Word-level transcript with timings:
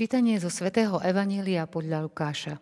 Čítanie 0.00 0.40
zo 0.40 0.48
svätého 0.48 0.96
Evanília 1.04 1.68
podľa 1.68 2.08
Lukáša. 2.08 2.56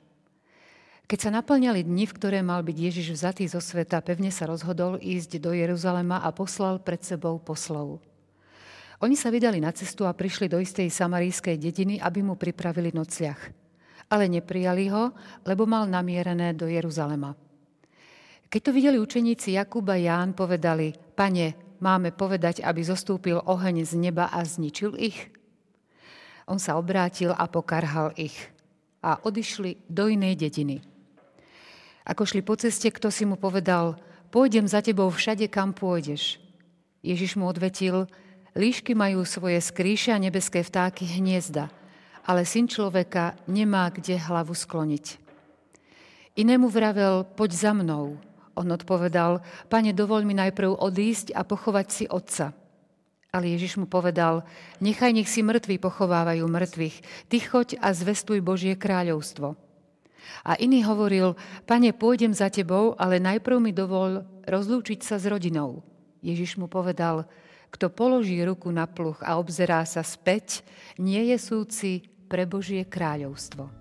Keď 1.07 1.19
sa 1.23 1.31
naplňali 1.31 1.87
dni, 1.87 2.11
v 2.11 2.17
ktoré 2.19 2.43
mal 2.43 2.67
byť 2.67 2.75
Ježiš 2.75 3.15
vzatý 3.15 3.47
zo 3.47 3.63
sveta, 3.63 4.03
pevne 4.03 4.35
sa 4.35 4.51
rozhodol 4.51 4.99
ísť 4.99 5.39
do 5.39 5.55
Jeruzalema 5.55 6.19
a 6.19 6.35
poslal 6.35 6.83
pred 6.83 6.99
sebou 7.07 7.39
poslov. 7.39 8.03
Oni 8.99 9.15
sa 9.15 9.31
vydali 9.31 9.63
na 9.63 9.71
cestu 9.71 10.03
a 10.03 10.19
prišli 10.19 10.51
do 10.51 10.59
istej 10.59 10.91
samarijskej 10.91 11.63
dediny, 11.63 12.03
aby 12.03 12.27
mu 12.27 12.35
pripravili 12.35 12.91
nocliach. 12.91 13.55
Ale 14.11 14.27
neprijali 14.27 14.91
ho, 14.91 15.15
lebo 15.47 15.63
mal 15.63 15.87
namierené 15.87 16.59
do 16.59 16.67
Jeruzalema. 16.67 17.39
Keď 18.51 18.61
to 18.67 18.75
videli 18.75 18.99
učeníci 18.99 19.55
Jakub 19.55 19.87
a 19.87 19.95
Ján, 19.95 20.35
povedali, 20.35 20.91
pane, 21.15 21.79
máme 21.79 22.11
povedať, 22.11 22.67
aby 22.67 22.83
zostúpil 22.83 23.39
oheň 23.39 23.87
z 23.87 23.95
neba 23.95 24.27
a 24.27 24.43
zničil 24.43 24.99
ich? 24.99 25.39
On 26.49 26.57
sa 26.57 26.81
obrátil 26.81 27.37
a 27.37 27.45
pokarhal 27.45 28.17
ich. 28.17 28.35
A 29.05 29.21
odišli 29.21 29.85
do 29.85 30.09
inej 30.09 30.41
dediny. 30.41 30.81
Ako 32.09 32.25
šli 32.25 32.41
po 32.41 32.57
ceste, 32.57 32.89
kto 32.89 33.13
si 33.13 33.29
mu 33.29 33.37
povedal, 33.37 34.01
pôjdem 34.33 34.65
za 34.65 34.81
tebou 34.81 35.13
všade, 35.13 35.45
kam 35.53 35.77
pôjdeš. 35.77 36.41
Ježiš 37.05 37.37
mu 37.37 37.45
odvetil, 37.45 38.09
líšky 38.57 38.97
majú 38.97 39.29
svoje 39.29 39.61
skríše 39.61 40.11
a 40.11 40.19
nebeské 40.19 40.65
vtáky 40.65 41.05
hniezda, 41.21 41.69
ale 42.25 42.49
syn 42.49 42.65
človeka 42.65 43.37
nemá 43.45 43.93
kde 43.93 44.17
hlavu 44.17 44.57
skloniť. 44.57 45.21
Inému 46.41 46.73
vravel, 46.73 47.29
poď 47.37 47.51
za 47.53 47.73
mnou. 47.77 48.17
On 48.57 48.69
odpovedal, 48.73 49.45
pane, 49.69 49.93
dovol 49.93 50.25
mi 50.25 50.33
najprv 50.33 50.81
odísť 50.81 51.37
a 51.37 51.45
pochovať 51.45 51.87
si 51.93 52.05
otca. 52.09 52.57
Ale 53.29 53.53
Ježiš 53.53 53.77
mu 53.77 53.85
povedal, 53.85 54.41
nechaj 54.81 55.13
nech 55.13 55.29
si 55.29 55.45
mŕtvi 55.45 55.77
pochovávajú 55.77 56.49
mŕtvych, 56.49 56.97
ty 57.29 57.37
choď 57.45 57.77
a 57.85 57.93
zvestuj 57.93 58.41
Božie 58.41 58.73
kráľovstvo. 58.73 59.53
A 60.45 60.57
iný 60.57 60.85
hovoril, 60.85 61.37
pane, 61.69 61.93
pôjdem 61.93 62.33
za 62.33 62.49
tebou, 62.49 62.97
ale 62.97 63.21
najprv 63.21 63.57
mi 63.61 63.73
dovol 63.77 64.25
rozlúčiť 64.49 65.01
sa 65.05 65.21
s 65.21 65.29
rodinou. 65.29 65.85
Ježiš 66.25 66.57
mu 66.57 66.73
povedal, 66.73 67.29
kto 67.69 67.93
položí 67.93 68.41
ruku 68.41 68.73
na 68.73 68.89
pluch 68.89 69.21
a 69.21 69.37
obzerá 69.37 69.85
sa 69.85 70.01
späť, 70.01 70.65
nie 70.97 71.21
je 71.29 71.37
súci 71.37 71.93
pre 72.33 72.49
Božie 72.49 72.85
kráľovstvo. 72.89 73.78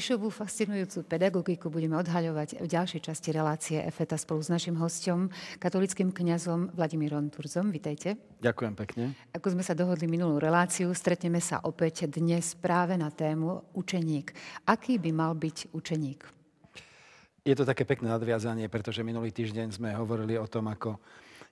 Ježišovú 0.00 0.32
fascinujúcu 0.32 1.04
pedagogiku 1.04 1.68
budeme 1.68 1.92
odhaľovať 2.00 2.64
v 2.64 2.66
ďalšej 2.72 3.04
časti 3.04 3.36
relácie 3.36 3.84
EFETA 3.84 4.16
spolu 4.16 4.40
s 4.40 4.48
našim 4.48 4.72
hostom, 4.80 5.28
katolickým 5.60 6.08
kňazom 6.08 6.72
Vladimírom 6.72 7.28
Turzom. 7.28 7.68
Vítajte. 7.68 8.16
Ďakujem 8.40 8.74
pekne. 8.80 9.12
Ako 9.36 9.52
sme 9.52 9.60
sa 9.60 9.76
dohodli 9.76 10.08
minulú 10.08 10.40
reláciu, 10.40 10.88
stretneme 10.96 11.36
sa 11.36 11.60
opäť 11.68 12.08
dnes 12.08 12.56
práve 12.56 12.96
na 12.96 13.12
tému 13.12 13.60
učeník. 13.76 14.32
Aký 14.64 14.96
by 14.96 15.12
mal 15.12 15.36
byť 15.36 15.68
učeník? 15.76 16.24
Je 17.44 17.52
to 17.52 17.68
také 17.68 17.84
pekné 17.84 18.08
nadviazanie, 18.08 18.72
pretože 18.72 19.04
minulý 19.04 19.36
týždeň 19.36 19.68
sme 19.76 19.92
hovorili 19.92 20.40
o 20.40 20.48
tom, 20.48 20.72
ako 20.72 20.96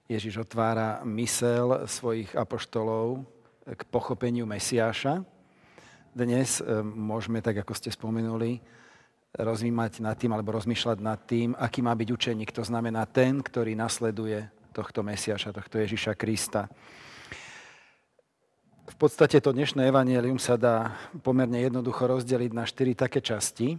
Ježiš 0.09 0.49
otvára 0.49 1.05
mysel 1.05 1.85
svojich 1.85 2.33
apoštolov 2.33 3.29
k 3.69 3.81
pochopeniu 3.93 4.49
Mesiáša, 4.49 5.21
dnes 6.15 6.61
e, 6.61 6.83
môžeme, 6.83 7.43
tak 7.45 7.61
ako 7.61 7.73
ste 7.77 7.93
spomenuli, 7.93 8.61
rozvímať 9.37 10.01
nad 10.01 10.17
tým 10.17 10.33
alebo 10.33 10.57
rozmýšľať 10.57 10.99
nad 11.05 11.21
tým, 11.29 11.53
aký 11.55 11.85
má 11.85 11.93
byť 11.93 12.09
učeník. 12.09 12.51
To 12.57 12.65
znamená 12.65 13.05
ten, 13.05 13.45
ktorý 13.45 13.77
nasleduje 13.77 14.49
tohto 14.73 15.05
Mesiaša, 15.05 15.53
tohto 15.53 15.77
Ježiša 15.79 16.17
Krista. 16.17 16.67
V 18.89 18.97
podstate 18.97 19.37
to 19.45 19.53
dnešné 19.53 19.85
evanielium 19.85 20.41
sa 20.41 20.57
dá 20.57 20.97
pomerne 21.21 21.61
jednoducho 21.61 22.09
rozdeliť 22.09 22.53
na 22.57 22.65
štyri 22.65 22.97
také 22.97 23.21
časti. 23.21 23.77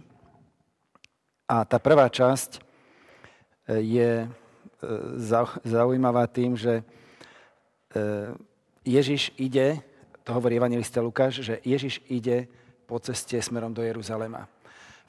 A 1.50 1.66
tá 1.66 1.82
prvá 1.82 2.06
časť 2.06 2.56
e, 2.56 2.60
je 3.82 4.10
e, 4.22 4.28
zaujímavá 5.66 6.30
tým, 6.30 6.54
že 6.54 6.86
Ježiš 8.86 9.34
ide 9.34 9.82
to 10.30 10.38
hovorí 10.38 10.62
evangelista 10.62 11.02
Lukáš, 11.02 11.42
že 11.42 11.58
Ježiš 11.66 11.98
ide 12.06 12.46
po 12.86 13.02
ceste 13.02 13.34
smerom 13.42 13.74
do 13.74 13.82
Jeruzalema. 13.82 14.46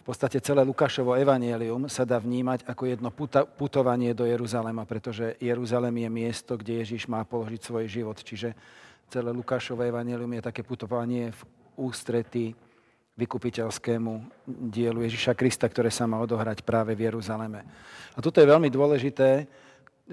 V 0.01 0.09
podstate 0.09 0.41
celé 0.41 0.65
Lukášovo 0.65 1.13
evanielium 1.13 1.85
sa 1.85 2.09
dá 2.09 2.17
vnímať 2.17 2.65
ako 2.65 2.83
jedno 2.89 3.13
putovanie 3.53 4.17
do 4.17 4.25
Jeruzalema, 4.25 4.81
pretože 4.89 5.37
Jeruzalem 5.37 5.93
je 5.93 6.09
miesto, 6.09 6.57
kde 6.57 6.81
Ježiš 6.81 7.05
má 7.05 7.21
položiť 7.21 7.61
svoj 7.61 7.85
život. 7.85 8.17
Čiže 8.17 8.57
celé 9.13 9.29
Lukášovo 9.29 9.85
evanielium 9.85 10.41
je 10.41 10.41
také 10.41 10.65
putovanie 10.65 11.29
v 11.29 11.41
ústrety 11.77 12.57
vykupiteľskému 13.13 14.41
dielu 14.73 15.05
Ježiša 15.05 15.37
Krista, 15.37 15.69
ktoré 15.69 15.93
sa 15.93 16.09
má 16.09 16.17
odohrať 16.17 16.65
práve 16.65 16.97
v 16.97 17.13
Jeruzaleme. 17.13 17.61
A 18.17 18.25
toto 18.25 18.41
je 18.41 18.49
veľmi 18.49 18.73
dôležité, 18.73 19.45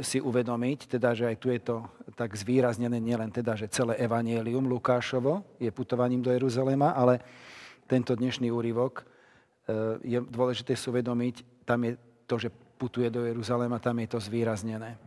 si 0.02 0.18
uvedomiť, 0.22 0.98
teda, 0.98 1.14
že 1.14 1.26
aj 1.26 1.36
tu 1.38 1.50
je 1.50 1.60
to 1.62 1.76
tak 2.14 2.34
zvýraznené 2.34 2.98
nielen 2.98 3.30
teda, 3.30 3.54
že 3.54 3.70
celé 3.70 3.98
evanielium 3.98 4.66
Lukášovo 4.66 5.58
je 5.58 5.70
putovaním 5.70 6.22
do 6.22 6.34
Jeruzalema, 6.34 6.94
ale 6.94 7.22
tento 7.86 8.14
dnešný 8.14 8.50
úryvok 8.50 9.02
e, 9.02 9.04
je 10.02 10.18
dôležité 10.22 10.74
si 10.74 10.86
uvedomiť, 10.90 11.64
tam 11.64 11.86
je 11.86 11.92
to, 12.26 12.36
že 12.36 12.48
putuje 12.78 13.10
do 13.10 13.26
Jeruzalema, 13.26 13.82
tam 13.82 13.98
je 14.02 14.08
to 14.10 14.18
zvýraznené. 14.22 14.98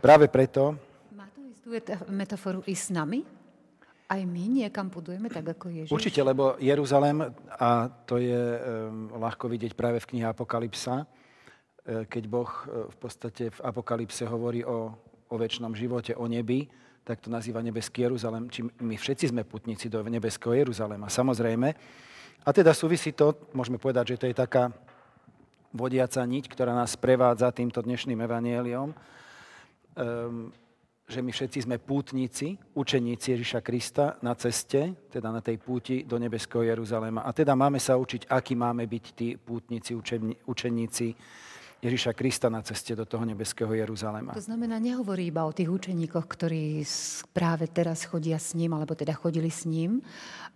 Práve 0.00 0.28
preto... 0.28 0.76
Má 1.16 1.28
to 1.32 1.40
istú 1.48 1.72
metaforu 2.12 2.60
i 2.68 2.76
s 2.76 2.92
nami? 2.92 3.24
Aj 4.06 4.22
my 4.22 4.44
niekam 4.62 4.86
putujeme 4.86 5.26
tak 5.26 5.58
ako 5.58 5.66
Ježiš? 5.72 5.90
Určite, 5.90 6.22
lebo 6.22 6.54
Jeruzalem, 6.62 7.26
a 7.58 7.90
to 8.06 8.22
je 8.22 8.38
um, 8.38 9.10
ľahko 9.18 9.50
vidieť 9.50 9.74
práve 9.74 9.98
v 9.98 10.08
knihe 10.14 10.26
Apokalypsa, 10.30 11.08
keď 11.86 12.24
Boh 12.26 12.50
e, 12.50 12.90
v 12.90 12.96
podstate 12.98 13.54
v 13.54 13.60
Apokalypse 13.62 14.26
hovorí 14.26 14.66
o, 14.66 14.90
o 15.30 15.34
väčšnom 15.38 15.70
živote, 15.78 16.18
o 16.18 16.26
nebi, 16.26 16.66
tak 17.06 17.22
to 17.22 17.30
nazýva 17.30 17.62
nebeský 17.62 18.10
Jeruzalem. 18.10 18.50
Či 18.50 18.66
my 18.82 18.98
všetci 18.98 19.30
sme 19.30 19.46
putníci 19.46 19.86
do 19.86 20.02
nebeského 20.02 20.58
Jeruzalema, 20.58 21.06
samozrejme. 21.06 21.68
A 22.42 22.48
teda 22.50 22.74
súvisí 22.74 23.14
to, 23.14 23.38
môžeme 23.54 23.78
povedať, 23.78 24.14
že 24.14 24.18
to 24.18 24.26
je 24.26 24.34
taká 24.34 24.74
vodiaca 25.70 26.18
niť, 26.26 26.50
ktorá 26.50 26.74
nás 26.74 26.98
prevádza 26.98 27.54
týmto 27.54 27.78
dnešným 27.82 28.18
evanieliom, 28.18 28.90
um, 28.90 30.50
že 31.06 31.22
my 31.22 31.30
všetci 31.30 31.70
sme 31.70 31.78
pútnici, 31.78 32.58
učeníci 32.74 33.38
Ježiša 33.38 33.62
Krista 33.62 34.18
na 34.26 34.34
ceste, 34.34 35.06
teda 35.06 35.30
na 35.30 35.38
tej 35.38 35.62
púti 35.62 36.02
do 36.02 36.18
nebeského 36.18 36.66
Jeruzalema. 36.66 37.22
A 37.22 37.30
teda 37.30 37.54
máme 37.54 37.78
sa 37.78 37.94
učiť, 37.94 38.26
akí 38.26 38.58
máme 38.58 38.90
byť 38.90 39.04
tí 39.14 39.38
pútnici, 39.38 39.94
učeníci 40.42 41.06
Ježiša 41.86 42.18
Krista 42.18 42.50
na 42.50 42.66
ceste 42.66 42.98
do 42.98 43.06
toho 43.06 43.22
nebeského 43.22 43.70
Jeruzalema. 43.70 44.34
To 44.34 44.42
znamená, 44.42 44.82
nehovorí 44.82 45.30
iba 45.30 45.46
o 45.46 45.54
tých 45.54 45.70
učeníkoch, 45.70 46.26
ktorí 46.26 46.82
práve 47.30 47.70
teraz 47.70 48.02
chodia 48.02 48.42
s 48.42 48.58
ním, 48.58 48.74
alebo 48.74 48.98
teda 48.98 49.14
chodili 49.14 49.46
s 49.46 49.62
ním, 49.62 50.02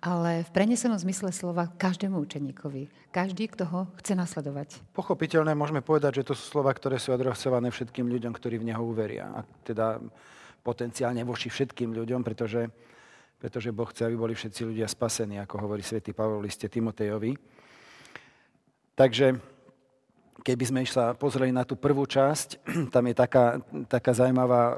ale 0.03 0.43
v 0.43 0.51
prenesenom 0.51 0.99
zmysle 0.99 1.31
slova 1.31 1.71
každému 1.71 2.19
učeníkovi. 2.19 3.15
Každý, 3.15 3.47
kto 3.55 3.65
ho 3.71 3.81
chce 4.03 4.19
nasledovať. 4.19 4.83
Pochopiteľné 4.91 5.55
môžeme 5.55 5.87
povedať, 5.87 6.23
že 6.23 6.27
to 6.27 6.35
sú 6.35 6.59
slova, 6.59 6.75
ktoré 6.75 6.99
sú 6.99 7.15
adresované 7.15 7.71
všetkým 7.71 8.11
ľuďom, 8.11 8.35
ktorí 8.35 8.59
v 8.59 8.75
Neho 8.75 8.83
uveria. 8.83 9.31
A 9.31 9.47
teda 9.63 10.03
potenciálne 10.67 11.23
voči 11.23 11.47
všetkým 11.47 11.95
ľuďom, 11.95 12.27
pretože, 12.27 12.67
pretože 13.39 13.71
Boh 13.71 13.87
chce, 13.87 14.11
aby 14.11 14.17
boli 14.19 14.35
všetci 14.35 14.67
ľudia 14.67 14.91
spasení, 14.91 15.39
ako 15.39 15.63
hovorí 15.63 15.87
svätý 15.87 16.11
Pavol 16.11 16.43
v 16.43 16.51
liste 16.51 16.67
Timotejovi. 16.67 17.39
Takže 18.99 19.60
keby 20.41 20.65
sme 20.67 20.81
sa 20.89 21.13
pozreli 21.15 21.53
na 21.53 21.63
tú 21.63 21.77
prvú 21.77 22.09
časť, 22.09 22.65
tam 22.95 23.05
je 23.07 23.15
taká, 23.15 23.61
taká 23.87 24.11
zaujímavá 24.17 24.63
uh, 24.73 24.77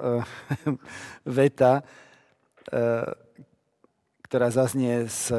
veta, 1.41 1.81
uh, 1.81 3.09
ktorá 4.27 4.49
zaznie 4.49 5.07
z 5.09 5.37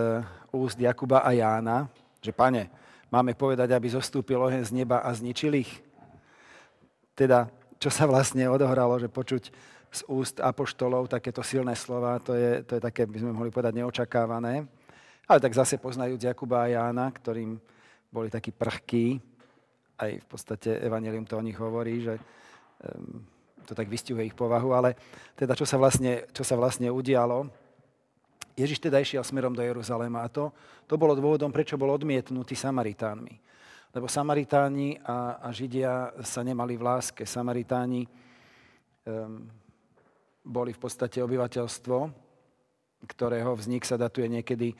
úst 0.54 0.78
Jakuba 0.78 1.25
a 1.25 1.34
Jána, 1.34 1.90
že 2.22 2.30
pane, 2.30 2.70
máme 3.10 3.34
povedať, 3.34 3.74
aby 3.74 3.90
zostúpil 3.90 4.38
oheň 4.38 4.70
z 4.70 4.72
neba 4.72 5.02
a 5.02 5.10
zničil 5.10 5.58
ich? 5.58 5.81
Teda, 7.18 7.50
čo 7.81 7.90
sa 7.90 8.06
vlastne 8.06 8.46
odohralo, 8.46 9.02
že 9.02 9.10
počuť 9.10 9.50
z 9.94 10.02
úst 10.10 10.38
apoštolov 10.42 11.10
takéto 11.10 11.42
silné 11.42 11.74
slova, 11.74 12.22
to 12.22 12.38
je, 12.38 12.62
to 12.66 12.78
je 12.78 12.81
také, 12.81 13.06
by 13.10 13.18
sme 13.18 13.34
mohli 13.34 13.50
povedať, 13.50 13.81
neočakávané. 13.81 14.66
Ale 15.26 15.40
tak 15.42 15.54
zase 15.58 15.81
poznajúc 15.81 16.22
Jakuba 16.22 16.66
a 16.66 16.72
Jána, 16.74 17.10
ktorým 17.10 17.58
boli 18.14 18.30
takí 18.30 18.54
prchkí, 18.54 19.22
aj 20.00 20.12
v 20.22 20.25
podstate 20.25 20.69
Evangelium 20.81 21.25
to 21.25 21.38
o 21.38 21.45
nich 21.45 21.57
hovorí, 21.57 22.01
že 22.01 22.16
to 23.63 23.74
tak 23.74 23.88
vystihuje 23.88 24.28
ich 24.28 24.36
povahu, 24.36 24.75
ale 24.75 24.95
teda 25.40 25.56
čo 25.56 25.63
sa 25.63 25.80
vlastne, 25.80 26.28
čo 26.36 26.44
sa 26.44 26.60
vlastne 26.60 26.92
udialo, 26.92 27.48
Ježiš 28.54 28.86
teda 28.86 29.01
išiel 29.01 29.25
smerom 29.25 29.56
do 29.56 29.66
Jeruzalema 29.66 30.22
a 30.22 30.30
to, 30.30 30.54
to 30.86 30.94
bolo 30.94 31.18
dôvodom, 31.18 31.50
prečo 31.50 31.74
bol 31.74 31.90
odmietnutý 31.90 32.54
Samaritánmi. 32.54 33.34
Lebo 33.94 34.06
Samaritáni 34.06 34.98
a, 35.01 35.42
a 35.42 35.50
Židia 35.54 36.13
sa 36.22 36.42
nemali 36.45 36.78
v 36.78 36.86
láske. 36.86 37.25
Samaritáni 37.25 38.06
um, 39.06 39.45
boli 40.45 40.74
v 40.74 40.81
podstate 40.81 41.22
obyvateľstvo, 41.22 41.98
ktorého 43.10 43.54
vznik 43.57 43.86
sa 43.86 43.98
datuje 43.98 44.30
niekedy 44.30 44.74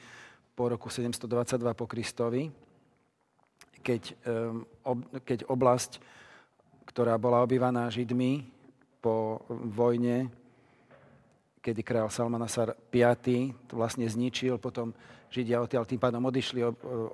po 0.54 0.70
roku 0.70 0.86
722 0.86 1.26
po 1.74 1.86
Kristovi, 1.90 2.50
keď, 3.84 4.16
keď 5.28 5.38
oblasť, 5.44 6.00
ktorá 6.88 7.20
bola 7.20 7.44
obývaná 7.44 7.92
Židmi 7.92 8.48
po 9.04 9.44
vojne 9.52 10.32
kedy 11.64 11.80
král 11.80 12.12
Salmanasar 12.12 12.76
V 12.92 13.00
vlastne 13.72 14.04
zničil, 14.04 14.60
potom 14.60 14.92
Židia 15.32 15.64
odtiaľ 15.64 15.88
tým 15.88 15.96
pádom 15.96 16.20
odišli, 16.28 16.60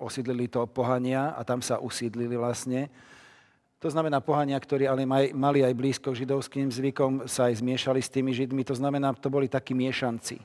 osídlili 0.03 0.51
to 0.51 0.67
pohania 0.67 1.31
a 1.39 1.47
tam 1.47 1.63
sa 1.63 1.79
usídlili 1.79 2.35
vlastne. 2.35 2.91
To 3.79 3.89
znamená 3.89 4.19
pohania, 4.21 4.59
ktorí 4.59 4.91
ale 4.91 5.07
maj, 5.07 5.31
mali 5.33 5.63
aj 5.63 5.73
blízko 5.73 6.13
židovským 6.13 6.69
zvykom, 6.69 7.31
sa 7.31 7.49
aj 7.49 7.63
zmiešali 7.63 8.03
s 8.03 8.13
tými 8.13 8.35
Židmi. 8.35 8.67
To 8.67 8.75
znamená, 8.77 9.15
to 9.17 9.33
boli 9.33 9.49
takí 9.49 9.73
miešanci, 9.73 10.43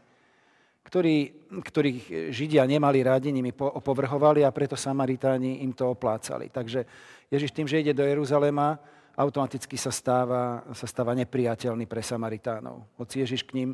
ktorí, 0.86 1.50
ktorých 1.66 2.30
Židia 2.30 2.62
nemali 2.70 3.02
rádi, 3.02 3.34
nimi 3.34 3.50
opovrhovali 3.58 4.46
a 4.46 4.54
preto 4.54 4.78
Samaritáni 4.78 5.66
im 5.66 5.74
to 5.74 5.90
oplácali. 5.90 6.54
Takže 6.54 6.86
Ježiš 7.34 7.52
tým, 7.52 7.66
že 7.66 7.82
ide 7.82 7.98
do 7.98 8.06
Jeruzalema, 8.06 8.78
automaticky 9.18 9.82
sa 9.82 9.90
stáva, 9.90 10.62
sa 10.78 10.86
stáva 10.86 11.18
nepriateľný 11.18 11.90
pre 11.90 12.06
Samaritánov. 12.06 12.86
Hoci 13.02 13.26
Ježiš 13.26 13.50
k 13.50 13.58
ním 13.58 13.70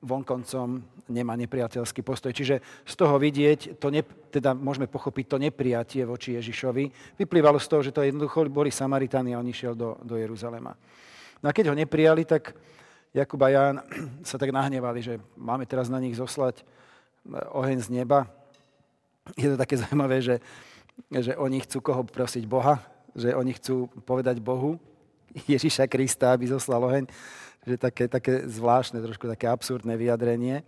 vonkoncom 0.00 0.84
nemá 1.08 1.36
nepriateľský 1.40 2.04
postoj. 2.04 2.32
Čiže 2.32 2.60
z 2.84 2.94
toho 2.96 3.16
vidieť, 3.16 3.80
to 3.80 3.88
ne, 3.88 4.04
teda 4.28 4.52
môžeme 4.52 4.88
pochopiť 4.88 5.24
to 5.24 5.36
nepriatie 5.40 6.04
voči 6.04 6.36
Ježišovi, 6.36 7.16
vyplývalo 7.16 7.56
z 7.56 7.68
toho, 7.68 7.80
že 7.80 7.92
to 7.96 8.04
jednoducho 8.04 8.44
boli 8.52 8.68
Samaritáni 8.68 9.32
a 9.32 9.40
on 9.40 9.48
išiel 9.48 9.72
do, 9.72 9.96
do 10.04 10.20
Jeruzalema. 10.20 10.76
No 11.40 11.46
a 11.48 11.56
keď 11.56 11.72
ho 11.72 11.76
neprijali, 11.76 12.28
tak 12.28 12.52
Jakub 13.16 13.40
a 13.40 13.48
Ján 13.48 13.80
sa 14.28 14.36
tak 14.36 14.52
nahnevali, 14.52 15.00
že 15.00 15.16
máme 15.40 15.64
teraz 15.64 15.88
na 15.88 15.96
nich 15.96 16.20
zoslať 16.20 16.60
oheň 17.56 17.80
z 17.80 17.88
neba. 17.88 18.28
Je 19.40 19.48
to 19.48 19.56
také 19.56 19.78
zaujímavé, 19.82 20.20
že, 20.20 20.36
že 21.08 21.32
oni 21.32 21.64
chcú 21.64 21.80
koho 21.80 22.04
prosiť 22.04 22.44
Boha, 22.44 22.76
že 23.16 23.32
oni 23.32 23.56
chcú 23.56 23.88
povedať 24.04 24.36
Bohu, 24.44 24.76
Ježiša 25.52 25.88
Krista, 25.88 26.36
aby 26.36 26.52
zoslal 26.52 26.84
oheň, 26.84 27.08
že 27.64 27.80
také, 27.80 28.04
také 28.04 28.44
zvláštne, 28.44 29.00
trošku 29.00 29.24
také 29.32 29.48
absurdné 29.48 29.96
vyjadrenie. 29.96 30.60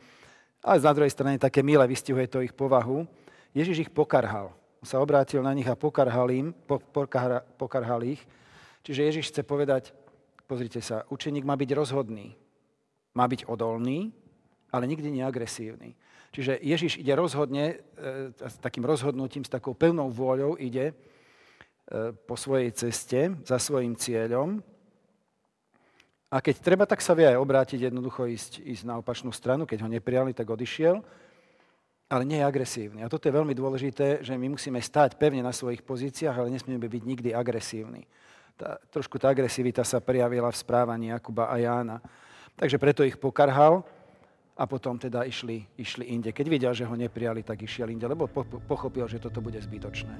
Ale 0.64 0.80
na 0.80 0.96
druhej 0.96 1.12
strane 1.12 1.36
také 1.36 1.60
milé 1.60 1.84
vystihuje 1.84 2.32
to 2.32 2.40
ich 2.40 2.56
povahu. 2.56 3.04
Ježiš 3.52 3.86
ich 3.86 3.92
pokarhal. 3.92 4.56
Sa 4.80 5.04
obrátil 5.04 5.44
na 5.44 5.52
nich 5.52 5.68
a 5.68 5.76
pokarhal, 5.76 6.32
im, 6.32 6.56
po, 6.64 6.80
pokarhal, 6.80 7.44
pokarhal 7.60 8.00
ich. 8.08 8.24
Čiže 8.88 9.04
Ježiš 9.04 9.24
chce 9.36 9.42
povedať, 9.44 9.92
pozrite 10.48 10.80
sa, 10.80 11.04
učeník 11.12 11.44
má 11.44 11.54
byť 11.54 11.70
rozhodný, 11.76 12.32
má 13.12 13.28
byť 13.28 13.44
odolný, 13.44 14.10
ale 14.72 14.88
nikdy 14.88 15.20
neagresívny. 15.20 15.92
Čiže 16.32 16.60
Ježiš 16.64 16.96
ide 16.96 17.12
rozhodne, 17.12 17.76
e, 17.94 18.32
s 18.32 18.56
takým 18.58 18.88
rozhodnutím, 18.88 19.44
s 19.44 19.52
takou 19.52 19.76
pevnou 19.76 20.08
vôľou 20.08 20.56
ide 20.56 20.96
E, 21.88 22.12
po 22.12 22.36
svojej 22.36 22.68
ceste 22.76 23.32
za 23.48 23.56
svojim 23.56 23.96
cieľom. 23.96 24.60
A 26.28 26.44
keď 26.44 26.60
treba, 26.60 26.84
tak 26.84 27.00
sa 27.00 27.16
vie 27.16 27.24
aj 27.24 27.40
obrátiť, 27.40 27.88
jednoducho 27.88 28.28
ísť, 28.28 28.60
ísť 28.60 28.84
na 28.84 29.00
opačnú 29.00 29.32
stranu. 29.32 29.64
Keď 29.64 29.80
ho 29.80 29.88
neprijali, 29.88 30.36
tak 30.36 30.52
odišiel. 30.52 31.00
Ale 32.12 32.28
nie 32.28 32.44
je 32.44 32.44
agresívny. 32.44 33.00
A 33.00 33.08
toto 33.08 33.28
je 33.28 33.36
veľmi 33.36 33.56
dôležité, 33.56 34.20
že 34.20 34.36
my 34.36 34.52
musíme 34.52 34.76
stáť 34.76 35.16
pevne 35.16 35.40
na 35.40 35.52
svojich 35.52 35.80
pozíciách, 35.80 36.36
ale 36.36 36.52
nesmieme 36.52 36.84
byť 36.84 37.02
nikdy 37.08 37.30
agresívni. 37.32 38.04
Tá, 38.58 38.74
trošku 38.90 39.22
tá 39.22 39.30
agresivita 39.30 39.86
sa 39.86 40.02
prijavila 40.02 40.50
v 40.50 40.58
správaní 40.58 41.14
Jakuba 41.14 41.46
a 41.46 41.62
Jána. 41.62 42.02
Takže 42.58 42.74
preto 42.74 43.06
ich 43.06 43.14
pokarhal 43.14 43.86
a 44.58 44.66
potom 44.66 44.98
teda 44.98 45.22
išli, 45.22 45.62
išli 45.78 46.10
inde. 46.10 46.34
Keď 46.34 46.46
videl, 46.50 46.72
že 46.74 46.82
ho 46.82 46.98
neprijali, 46.98 47.46
tak 47.46 47.62
išiel 47.62 47.86
inde, 47.94 48.10
lebo 48.10 48.26
pochopil, 48.66 49.06
že 49.06 49.22
toto 49.22 49.38
bude 49.38 49.62
zbytočné. 49.62 50.10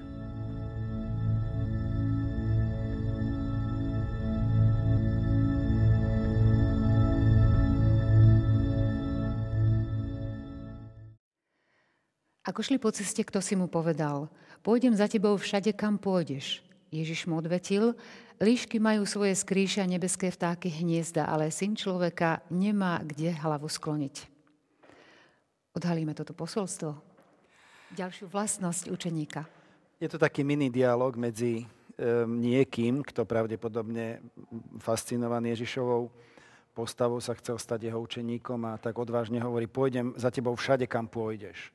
Ako 12.46 12.62
šli 12.62 12.78
po 12.78 12.94
ceste, 12.94 13.26
kto 13.26 13.42
si 13.42 13.58
mu 13.58 13.66
povedal, 13.66 14.30
pôjdem 14.62 14.94
za 14.94 15.10
tebou 15.10 15.34
všade, 15.34 15.74
kam 15.74 15.98
pôjdeš. 15.98 16.67
Ježiš 16.88 17.28
mu 17.28 17.36
odvetil, 17.36 17.92
líšky 18.40 18.80
majú 18.80 19.04
svoje 19.04 19.36
skrýše 19.36 19.84
a 19.84 19.90
nebeské 19.90 20.32
vtáky 20.32 20.72
hniezda, 20.72 21.28
ale 21.28 21.52
syn 21.52 21.76
človeka 21.76 22.40
nemá 22.48 23.04
kde 23.04 23.34
hlavu 23.36 23.68
skloniť. 23.68 24.24
Odhalíme 25.76 26.16
toto 26.16 26.32
posolstvo. 26.32 26.96
Ďalšiu 27.92 28.28
vlastnosť 28.28 28.88
učeníka. 28.88 29.44
Je 30.00 30.08
to 30.08 30.16
taký 30.16 30.44
mini 30.44 30.72
dialog 30.72 31.16
medzi 31.16 31.64
um, 31.64 32.38
niekým, 32.40 33.04
kto 33.04 33.28
pravdepodobne 33.28 34.22
fascinovaný 34.80 35.56
Ježišovou 35.56 36.08
postavou 36.72 37.18
sa 37.18 37.34
chcel 37.34 37.58
stať 37.58 37.90
jeho 37.90 37.98
učeníkom 37.98 38.62
a 38.70 38.78
tak 38.78 38.94
odvážne 38.94 39.42
hovorí, 39.42 39.66
pôjdem 39.66 40.14
za 40.14 40.30
tebou 40.30 40.54
všade, 40.54 40.86
kam 40.86 41.10
pôjdeš. 41.10 41.74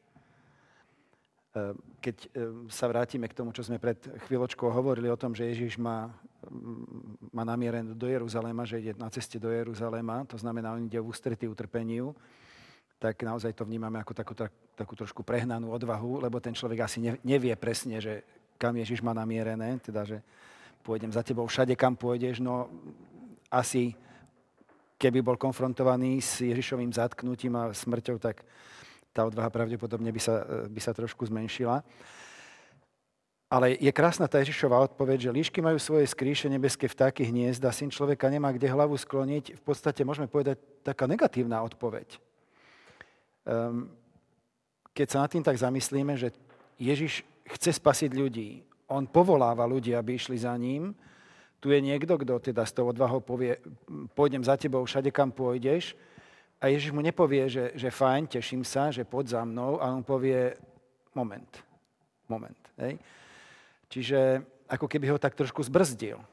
Ehm, 1.54 1.78
keď 2.02 2.18
ehm, 2.34 2.66
sa 2.66 2.90
vrátime 2.90 3.30
k 3.30 3.38
tomu, 3.38 3.54
čo 3.54 3.62
sme 3.62 3.78
pred 3.78 4.02
chvíľočkou 4.26 4.74
hovorili 4.74 5.06
o 5.06 5.20
tom, 5.20 5.38
že 5.38 5.54
Ježiš 5.54 5.78
má, 5.78 6.10
mm, 6.50 7.30
má 7.30 7.46
namierené 7.46 7.94
do 7.94 8.10
Jeruzalema, 8.10 8.66
že 8.66 8.82
ide 8.82 8.98
na 8.98 9.06
ceste 9.14 9.38
do 9.38 9.54
Jeruzalema, 9.54 10.26
to 10.26 10.34
znamená, 10.34 10.74
on 10.74 10.90
ide 10.90 10.98
v 10.98 11.14
ústretí 11.14 11.46
utrpeniu, 11.46 12.18
tak 12.98 13.22
naozaj 13.22 13.54
to 13.54 13.70
vnímame 13.70 14.02
ako 14.02 14.18
takú, 14.18 14.34
tak, 14.34 14.50
takú 14.74 14.98
trošku 14.98 15.22
prehnanú 15.22 15.70
odvahu, 15.70 16.26
lebo 16.26 16.42
ten 16.42 16.58
človek 16.58 16.90
asi 16.90 17.14
nevie 17.22 17.54
presne, 17.54 18.02
že 18.02 18.26
kam 18.58 18.74
Ježiš 18.74 19.06
má 19.06 19.14
namierené, 19.14 19.78
teda, 19.78 20.10
že 20.10 20.26
pôjdem 20.82 21.14
za 21.14 21.22
tebou 21.22 21.46
všade, 21.46 21.78
kam 21.78 21.94
pôjdeš, 21.94 22.42
no 22.42 22.66
asi 23.54 23.94
keby 24.98 25.22
bol 25.22 25.38
konfrontovaný 25.38 26.18
s 26.18 26.42
Ježišovým 26.42 26.90
zatknutím 26.90 27.54
a 27.62 27.70
smrťou, 27.70 28.18
tak 28.18 28.42
tá 29.14 29.30
odvaha 29.30 29.54
pravdepodobne 29.54 30.10
by 30.10 30.22
sa, 30.22 30.42
by 30.68 30.82
sa 30.82 30.92
trošku 30.92 31.30
zmenšila. 31.30 31.86
Ale 33.54 33.78
je 33.78 33.94
krásna 33.94 34.26
tá 34.26 34.42
Ježišová 34.42 34.82
odpoveď, 34.90 35.30
že 35.30 35.36
líšky 35.38 35.62
majú 35.62 35.78
svoje 35.78 36.10
skríše, 36.10 36.50
nebeské 36.50 36.90
vtáky, 36.90 37.22
hniezda, 37.30 37.70
syn 37.70 37.94
človeka 37.94 38.26
nemá 38.26 38.50
kde 38.50 38.66
hlavu 38.66 38.98
skloniť. 38.98 39.54
V 39.54 39.62
podstate 39.62 40.02
môžeme 40.02 40.26
povedať 40.26 40.58
taká 40.82 41.06
negatívna 41.06 41.62
odpoveď. 41.62 42.18
Um, 43.46 43.94
keď 44.90 45.08
sa 45.10 45.22
nad 45.22 45.30
tým 45.30 45.46
tak 45.46 45.54
zamyslíme, 45.62 46.18
že 46.18 46.34
Ježiš 46.82 47.22
chce 47.46 47.78
spasiť 47.78 48.18
ľudí, 48.18 48.66
on 48.90 49.06
povoláva 49.06 49.70
ľudí, 49.70 49.94
aby 49.94 50.18
išli 50.18 50.42
za 50.42 50.58
ním, 50.58 50.98
tu 51.62 51.70
je 51.70 51.78
niekto, 51.78 52.18
kto 52.18 52.42
teda 52.42 52.66
s 52.66 52.74
tou 52.74 52.90
odvahou 52.90 53.22
povie, 53.22 53.62
pôjdem 54.18 54.42
za 54.42 54.58
tebou 54.58 54.82
všade, 54.84 55.14
kam 55.14 55.30
pôjdeš, 55.30 55.94
a 56.64 56.72
Ježiš 56.72 56.96
mu 56.96 57.04
nepovie, 57.04 57.52
že, 57.52 57.76
že 57.76 57.92
fajn, 57.92 58.32
teším 58.32 58.64
sa, 58.64 58.88
že 58.88 59.04
poď 59.04 59.36
za 59.36 59.42
mnou, 59.44 59.84
a 59.84 59.92
on 59.92 60.00
povie, 60.00 60.56
moment, 61.12 61.52
moment. 62.32 62.62
Hej? 62.80 62.96
Čiže 63.92 64.40
ako 64.72 64.88
keby 64.88 65.12
ho 65.12 65.20
tak 65.20 65.36
trošku 65.36 65.60
zbrzdil. 65.68 66.24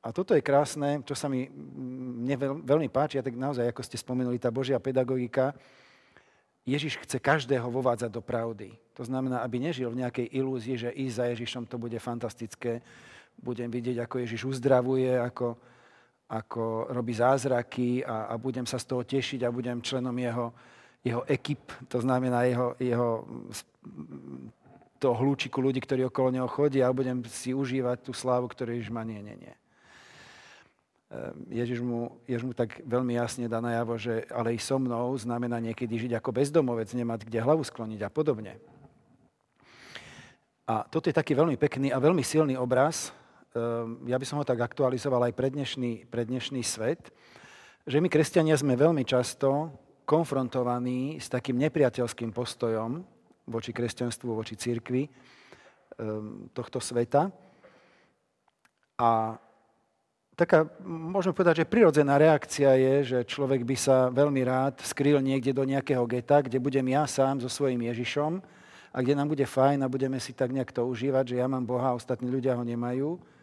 A 0.00 0.08
toto 0.08 0.32
je 0.32 0.40
krásne, 0.40 1.04
čo 1.04 1.12
sa 1.12 1.28
mi 1.28 1.52
mne 1.52 2.64
veľmi 2.64 2.88
páči, 2.88 3.20
a 3.20 3.24
tak 3.24 3.36
naozaj, 3.36 3.68
ako 3.68 3.84
ste 3.84 4.00
spomenuli, 4.00 4.40
tá 4.40 4.48
Božia 4.48 4.80
pedagogika, 4.80 5.52
Ježiš 6.64 6.96
chce 7.04 7.20
každého 7.20 7.68
vovádzať 7.68 8.08
do 8.08 8.24
pravdy. 8.24 8.72
To 8.96 9.04
znamená, 9.04 9.44
aby 9.44 9.60
nežil 9.60 9.92
v 9.92 10.00
nejakej 10.00 10.32
ilúzii, 10.32 10.80
že 10.80 10.96
ísť 10.96 11.16
za 11.16 11.24
Ježišom 11.36 11.68
to 11.68 11.76
bude 11.76 12.00
fantastické, 12.00 12.80
budem 13.36 13.68
vidieť, 13.68 14.00
ako 14.00 14.24
Ježiš 14.24 14.48
uzdravuje, 14.48 15.12
ako, 15.12 15.60
ako 16.34 16.90
robí 16.90 17.14
zázraky 17.14 18.02
a, 18.02 18.30
a 18.30 18.34
budem 18.34 18.66
sa 18.66 18.82
z 18.82 18.90
toho 18.90 19.06
tešiť 19.06 19.46
a 19.46 19.54
budem 19.54 19.78
členom 19.78 20.14
jeho, 20.18 20.50
jeho 21.06 21.22
ekip, 21.30 21.70
to 21.86 22.02
znamená 22.02 22.42
jeho, 22.50 22.74
jeho 22.82 23.08
toho 24.98 25.14
hľúčiku 25.14 25.60
ľudí, 25.60 25.78
ktorí 25.84 26.08
okolo 26.08 26.32
neho 26.32 26.48
chodia 26.48 26.88
a 26.88 26.96
budem 26.96 27.22
si 27.28 27.52
užívať 27.52 28.08
tú 28.08 28.16
slávu, 28.16 28.48
ktorú 28.48 28.72
Ježiš 28.72 28.90
má. 28.90 29.04
Nie, 29.04 29.20
nie, 29.20 29.36
nie. 29.36 29.54
Ježiš 31.52 31.78
mu, 31.84 32.18
Ježiš 32.26 32.42
mu 32.42 32.54
tak 32.56 32.82
veľmi 32.82 33.14
jasne 33.14 33.46
dá 33.46 33.62
najavo, 33.62 33.94
že 34.00 34.26
ale 34.32 34.56
i 34.56 34.58
so 34.58 34.80
mnou 34.80 35.14
znamená 35.14 35.62
niekedy 35.62 36.08
žiť 36.08 36.12
ako 36.18 36.30
bezdomovec, 36.34 36.90
nemať 36.90 37.28
kde 37.28 37.38
hlavu 37.44 37.62
skloniť 37.62 38.00
a 38.02 38.10
podobne. 38.10 38.58
A 40.64 40.88
toto 40.88 41.12
je 41.12 41.14
taký 41.14 41.36
veľmi 41.36 41.60
pekný 41.60 41.92
a 41.92 42.00
veľmi 42.00 42.24
silný 42.24 42.56
obraz. 42.56 43.12
Ehm, 43.54 44.02
ja 44.10 44.18
by 44.18 44.26
som 44.26 44.42
ho 44.42 44.44
tak 44.44 44.58
aktualizoval 44.58 45.30
aj 45.30 45.34
pre 45.38 45.46
dnešný, 45.46 46.10
pre 46.10 46.26
dnešný 46.26 46.66
svet, 46.66 47.14
že 47.86 48.02
my, 48.02 48.10
kresťania, 48.10 48.58
sme 48.58 48.74
veľmi 48.74 49.06
často 49.06 49.70
konfrontovaní 50.02 51.22
s 51.22 51.30
takým 51.30 51.62
nepriateľským 51.62 52.34
postojom 52.34 53.06
voči 53.46 53.70
kresťanstvu, 53.70 54.26
voči 54.34 54.58
církvi 54.58 55.06
ehm, 55.06 56.50
tohto 56.50 56.82
sveta. 56.82 57.30
A 58.98 59.38
taká, 60.34 60.66
môžeme 60.82 61.30
povedať, 61.30 61.62
že 61.62 61.70
prirodzená 61.70 62.18
reakcia 62.18 62.74
je, 62.74 62.94
že 63.06 63.18
človek 63.22 63.62
by 63.62 63.76
sa 63.78 64.10
veľmi 64.10 64.42
rád 64.42 64.82
skryl 64.82 65.22
niekde 65.22 65.54
do 65.54 65.62
nejakého 65.62 66.02
geta, 66.10 66.42
kde 66.42 66.58
budem 66.58 66.90
ja 66.90 67.06
sám 67.06 67.38
so 67.38 67.46
svojím 67.46 67.86
Ježišom 67.86 68.42
a 68.90 68.96
kde 68.98 69.14
nám 69.14 69.30
bude 69.30 69.46
fajn 69.46 69.86
a 69.86 69.92
budeme 69.94 70.18
si 70.18 70.34
tak 70.34 70.50
nejak 70.50 70.74
to 70.74 70.82
užívať, 70.90 71.38
že 71.38 71.38
ja 71.38 71.46
mám 71.46 71.62
Boha 71.62 71.94
a 71.94 71.98
ostatní 71.98 72.26
ľudia 72.26 72.58
ho 72.58 72.66
nemajú. 72.66 73.33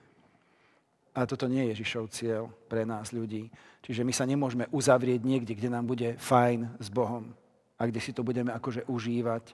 A 1.12 1.28
toto 1.28 1.52
nie 1.52 1.68
je 1.68 1.72
Ježišov 1.76 2.08
cieľ 2.16 2.44
pre 2.72 2.88
nás 2.88 3.12
ľudí. 3.12 3.52
Čiže 3.84 4.08
my 4.08 4.14
sa 4.16 4.24
nemôžeme 4.24 4.70
uzavrieť 4.72 5.28
niekde, 5.28 5.54
kde 5.56 5.68
nám 5.68 5.84
bude 5.84 6.16
fajn 6.16 6.80
s 6.80 6.88
Bohom 6.88 7.36
a 7.76 7.82
kde 7.84 8.00
si 8.00 8.16
to 8.16 8.24
budeme 8.24 8.54
akože 8.54 8.88
užívať. 8.88 9.52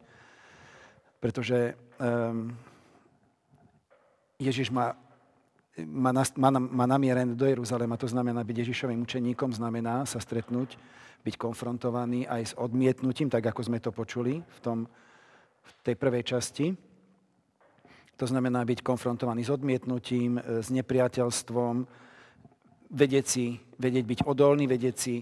Pretože 1.17 1.73
um, 1.97 2.53
Ježiš 4.37 4.69
má, 4.69 4.93
má, 5.81 6.13
má, 6.13 6.49
má 6.61 6.85
namierené 6.85 7.33
do 7.33 7.49
Jeruzalema, 7.49 7.97
to 7.97 8.05
znamená 8.05 8.45
byť 8.45 8.57
Ježišovým 8.61 9.01
učeníkom, 9.01 9.49
znamená 9.49 10.05
sa 10.05 10.21
stretnúť, 10.21 10.77
byť 11.25 11.35
konfrontovaný 11.41 12.29
aj 12.29 12.41
s 12.43 12.53
odmietnutím, 12.53 13.33
tak 13.33 13.49
ako 13.49 13.61
sme 13.65 13.81
to 13.81 13.89
počuli 13.89 14.45
v 14.45 14.59
tom 14.61 14.85
v 15.67 15.71
tej 15.83 15.95
prvej 15.99 16.23
časti. 16.23 16.86
To 18.17 18.25
znamená 18.25 18.65
byť 18.65 18.81
konfrontovaný 18.81 19.45
s 19.45 19.53
odmietnutím, 19.53 20.41
e, 20.41 20.61
s 20.65 20.73
nepriateľstvom, 20.73 21.85
vedieť, 22.89 23.25
si, 23.25 23.59
vedieť 23.77 24.05
byť 24.05 24.19
odolný, 24.25 24.65
vedieť 24.65 24.95
si 24.97 25.15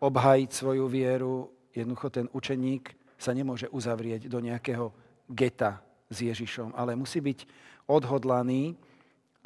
obhajiť 0.00 0.50
svoju 0.50 0.88
vieru. 0.88 1.52
Jednoducho 1.70 2.08
ten 2.10 2.26
učeník 2.32 2.96
sa 3.20 3.30
nemôže 3.36 3.68
uzavrieť 3.68 4.26
do 4.26 4.40
nejakého 4.40 4.90
geta 5.28 5.78
s 6.10 6.24
Ježišom, 6.24 6.74
ale 6.74 6.98
musí 6.98 7.20
byť 7.22 7.46
odhodlaný 7.86 8.74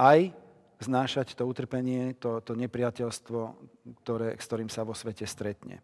aj 0.00 0.32
znášať 0.80 1.34
to 1.36 1.44
utrpenie, 1.44 2.14
to, 2.16 2.40
to 2.40 2.56
nepriateľstvo, 2.56 3.40
ktoré, 4.04 4.38
s 4.38 4.44
ktorým 4.46 4.70
sa 4.70 4.86
vo 4.86 4.94
svete 4.96 5.26
stretne. 5.26 5.82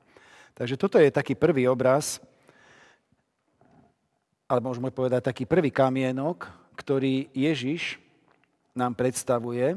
Takže 0.54 0.78
toto 0.80 0.96
je 0.96 1.10
taký 1.12 1.34
prvý 1.36 1.68
obraz 1.68 2.22
alebo 4.50 4.74
môžeme 4.74 4.90
povedať 4.90 5.30
taký 5.30 5.46
prvý 5.46 5.70
kamienok, 5.70 6.50
ktorý 6.80 7.28
Ježiš 7.36 8.00
nám 8.72 8.96
predstavuje, 8.96 9.76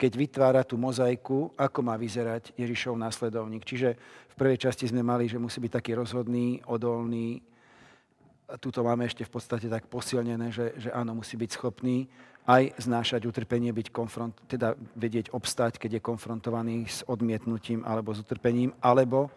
keď 0.00 0.12
vytvára 0.16 0.62
tú 0.64 0.80
mozaiku, 0.80 1.52
ako 1.60 1.84
má 1.84 2.00
vyzerať 2.00 2.56
Ježišov 2.56 2.96
následovník. 2.96 3.68
Čiže 3.68 4.00
v 4.32 4.34
prvej 4.40 4.56
časti 4.64 4.88
sme 4.88 5.04
mali, 5.04 5.28
že 5.28 5.36
musí 5.36 5.60
byť 5.60 5.72
taký 5.76 5.92
rozhodný, 5.92 6.64
odolný. 6.64 7.44
Tuto 8.64 8.80
máme 8.80 9.04
ešte 9.04 9.28
v 9.28 9.32
podstate 9.36 9.68
tak 9.68 9.92
posilnené, 9.92 10.48
že, 10.48 10.72
že 10.80 10.88
áno, 10.88 11.20
musí 11.20 11.36
byť 11.36 11.50
schopný 11.52 12.08
aj 12.48 12.80
znášať 12.80 13.28
utrpenie, 13.28 13.68
byť 13.76 13.92
konfront, 13.92 14.32
teda 14.48 14.72
vedieť 14.96 15.36
obstať, 15.36 15.76
keď 15.76 16.00
je 16.00 16.06
konfrontovaný 16.08 16.88
s 16.88 17.04
odmietnutím 17.04 17.84
alebo 17.84 18.16
s 18.16 18.24
utrpením, 18.24 18.72
alebo 18.80 19.28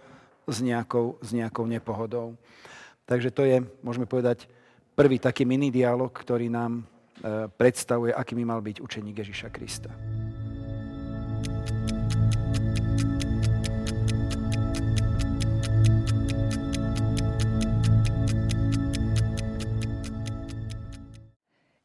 s 0.48 0.63
nejakou, 0.63 1.20
s 1.20 1.36
nejakou 1.36 1.67
nepohodou. 1.67 2.39
Takže 3.03 3.36
to 3.36 3.43
je, 3.43 3.60
môžeme 3.84 4.08
povedať, 4.08 4.48
prvý 4.94 5.18
taký 5.18 5.44
mini 5.44 5.74
dialog, 5.74 6.14
ktorý 6.14 6.48
nám 6.50 6.82
e, 6.82 6.84
predstavuje, 7.50 8.14
aký 8.14 8.38
by 8.38 8.44
mal 8.46 8.62
byť 8.62 8.78
učeník 8.80 9.26
Ježiša 9.26 9.50
Krista. 9.50 10.12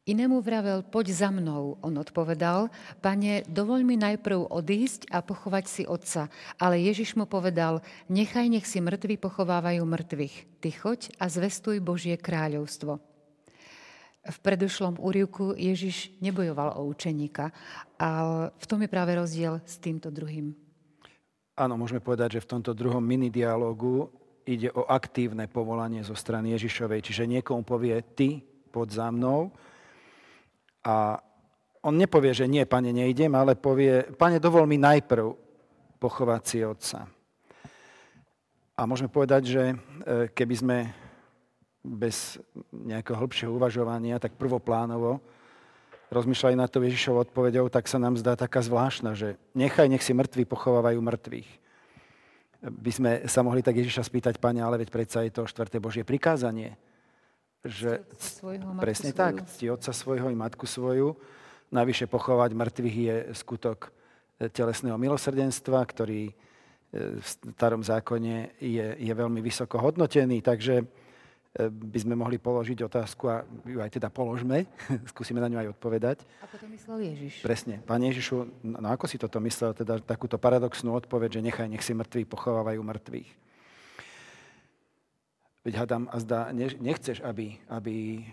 Inému 0.09 0.41
vravel, 0.41 0.81
poď 0.81 1.13
za 1.13 1.29
mnou. 1.29 1.77
On 1.85 1.93
odpovedal, 1.93 2.73
pane, 2.97 3.45
dovoľ 3.45 3.85
mi 3.85 3.93
najprv 3.93 4.49
odísť 4.49 5.05
a 5.13 5.21
pochovať 5.21 5.65
si 5.69 5.83
otca. 5.85 6.33
Ale 6.57 6.81
Ježiš 6.81 7.13
mu 7.13 7.29
povedal, 7.29 7.85
nechaj, 8.09 8.49
nech 8.49 8.65
si 8.65 8.81
mŕtvi 8.81 9.21
pochovávajú 9.21 9.85
mŕtvych. 9.85 10.65
Ty 10.65 10.69
choď 10.73 10.99
a 11.21 11.29
zvestuj 11.29 11.77
Božie 11.85 12.17
kráľovstvo. 12.17 12.97
V 14.25 14.37
predošlom 14.41 14.97
úrivku 14.97 15.53
Ježiš 15.53 16.09
nebojoval 16.25 16.81
o 16.81 16.89
učeníka, 16.89 17.53
ale 18.01 18.49
v 18.57 18.65
tom 18.65 18.81
je 18.81 18.89
práve 18.89 19.13
rozdiel 19.13 19.61
s 19.61 19.77
týmto 19.77 20.09
druhým. 20.09 20.57
Áno, 21.53 21.77
môžeme 21.77 22.01
povedať, 22.01 22.41
že 22.41 22.43
v 22.49 22.57
tomto 22.57 22.73
druhom 22.73 23.05
mini 23.05 23.29
dialogu 23.29 24.09
ide 24.41 24.73
o 24.73 24.89
aktívne 24.89 25.45
povolanie 25.45 26.01
zo 26.01 26.17
strany 26.17 26.57
Ježišovej. 26.57 27.05
Čiže 27.05 27.29
niekomu 27.29 27.61
povie, 27.61 27.93
ty 28.17 28.41
pod 28.73 28.89
za 28.89 29.13
mnou, 29.13 29.53
a 30.83 31.19
on 31.83 31.95
nepovie, 31.95 32.35
že 32.35 32.47
nie, 32.47 32.63
pane, 32.67 32.91
nejdem, 32.91 33.31
ale 33.35 33.55
povie, 33.55 34.03
pane, 34.19 34.39
dovol 34.39 34.67
mi 34.67 34.75
najprv 34.75 35.31
pochovať 35.99 36.41
si 36.43 36.57
otca. 36.63 36.99
A 38.75 38.87
môžeme 38.87 39.11
povedať, 39.11 39.41
že 39.51 39.63
e, 39.71 39.75
keby 40.31 40.55
sme 40.55 40.77
bez 41.83 42.39
nejakého 42.71 43.15
hĺbšieho 43.15 43.51
uvažovania, 43.51 44.19
tak 44.19 44.35
prvoplánovo 44.35 45.23
rozmýšľali 46.11 46.55
nad 46.57 46.67
to 46.67 46.83
Ježišovou 46.83 47.27
odpovedou, 47.27 47.69
tak 47.71 47.87
sa 47.87 48.01
nám 48.01 48.17
zdá 48.19 48.35
taká 48.35 48.59
zvláštna, 48.59 49.13
že 49.15 49.37
nechaj, 49.53 49.87
nech 49.87 50.03
si 50.03 50.11
mŕtvi 50.11 50.43
pochovávajú 50.47 50.99
mŕtvych. 50.99 51.49
By 52.59 52.91
sme 52.91 53.11
sa 53.29 53.39
mohli 53.39 53.63
tak 53.63 53.79
Ježiša 53.79 54.03
spýtať, 54.03 54.35
pane, 54.41 54.59
ale 54.59 54.83
veď 54.83 54.89
predsa 54.91 55.23
je 55.23 55.31
to 55.31 55.47
štvrté 55.47 55.79
Božie 55.79 56.03
prikázanie 56.03 56.75
že 57.65 58.07
presne 58.79 59.11
svoju. 59.11 59.19
tak, 59.19 59.33
cti 59.51 59.65
otca 59.67 59.91
svojho 59.91 60.31
i 60.31 60.37
matku 60.37 60.63
svoju. 60.63 61.15
Navyše 61.69 62.07
pochovať 62.07 62.55
mŕtvych 62.55 62.97
je 62.97 63.15
skutok 63.35 63.91
e, 64.39 64.49
telesného 64.49 64.95
milosrdenstva, 64.95 65.83
ktorý 65.85 66.31
e, 66.31 66.33
v 67.19 67.25
starom 67.53 67.83
zákone 67.83 68.57
je, 68.57 68.87
je 68.97 69.13
veľmi 69.13 69.43
vysoko 69.43 69.77
hodnotený, 69.77 70.41
takže 70.41 70.81
e, 70.81 70.85
by 71.69 71.99
sme 71.99 72.15
mohli 72.17 72.41
položiť 72.41 72.79
otázku 72.79 73.29
a 73.29 73.43
ju 73.67 73.77
aj 73.83 73.91
teda 73.91 74.09
položme, 74.09 74.65
skúsime 75.11 75.43
na 75.43 75.51
ňu 75.51 75.61
aj 75.61 75.71
odpovedať. 75.77 76.17
Ako 76.47 76.55
to 76.63 76.65
myslel 76.73 76.97
Ježiš? 77.05 77.43
Presne. 77.45 77.83
Pán 77.83 78.01
Ježišu, 78.01 78.49
no 78.65 78.87
ako 78.89 79.05
si 79.05 79.21
toto 79.21 79.37
myslel, 79.43 79.75
teda 79.75 79.99
takúto 80.01 80.39
paradoxnú 80.41 80.95
odpoveď, 80.95 81.37
že 81.37 81.45
nechaj, 81.45 81.67
nech 81.69 81.85
si 81.85 81.93
mŕtvi 81.93 82.23
pochovávajú 82.25 82.81
mŕtvych. 82.81 83.48
Veď 85.69 85.85
hadám 85.85 86.09
a 86.09 86.17
zdá, 86.17 86.49
nechceš, 86.81 87.21
aby, 87.21 87.53
aby 87.69 88.25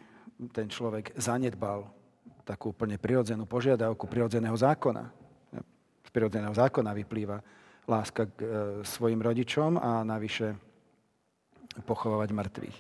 ten 0.57 0.73
človek 0.73 1.13
zanedbal 1.21 1.85
takú 2.49 2.73
úplne 2.73 2.97
prirodzenú 2.97 3.45
požiadavku 3.45 4.09
prirodzeného 4.09 4.57
zákona. 4.57 5.05
Z 6.01 6.11
prirodzeného 6.17 6.57
zákona 6.57 6.97
vyplýva 6.97 7.45
láska 7.85 8.25
k 8.25 8.41
e, 8.41 8.49
svojim 8.89 9.21
rodičom 9.21 9.77
a 9.77 10.01
navyše 10.01 10.57
pochovávať 11.85 12.33
mŕtvych. 12.33 12.77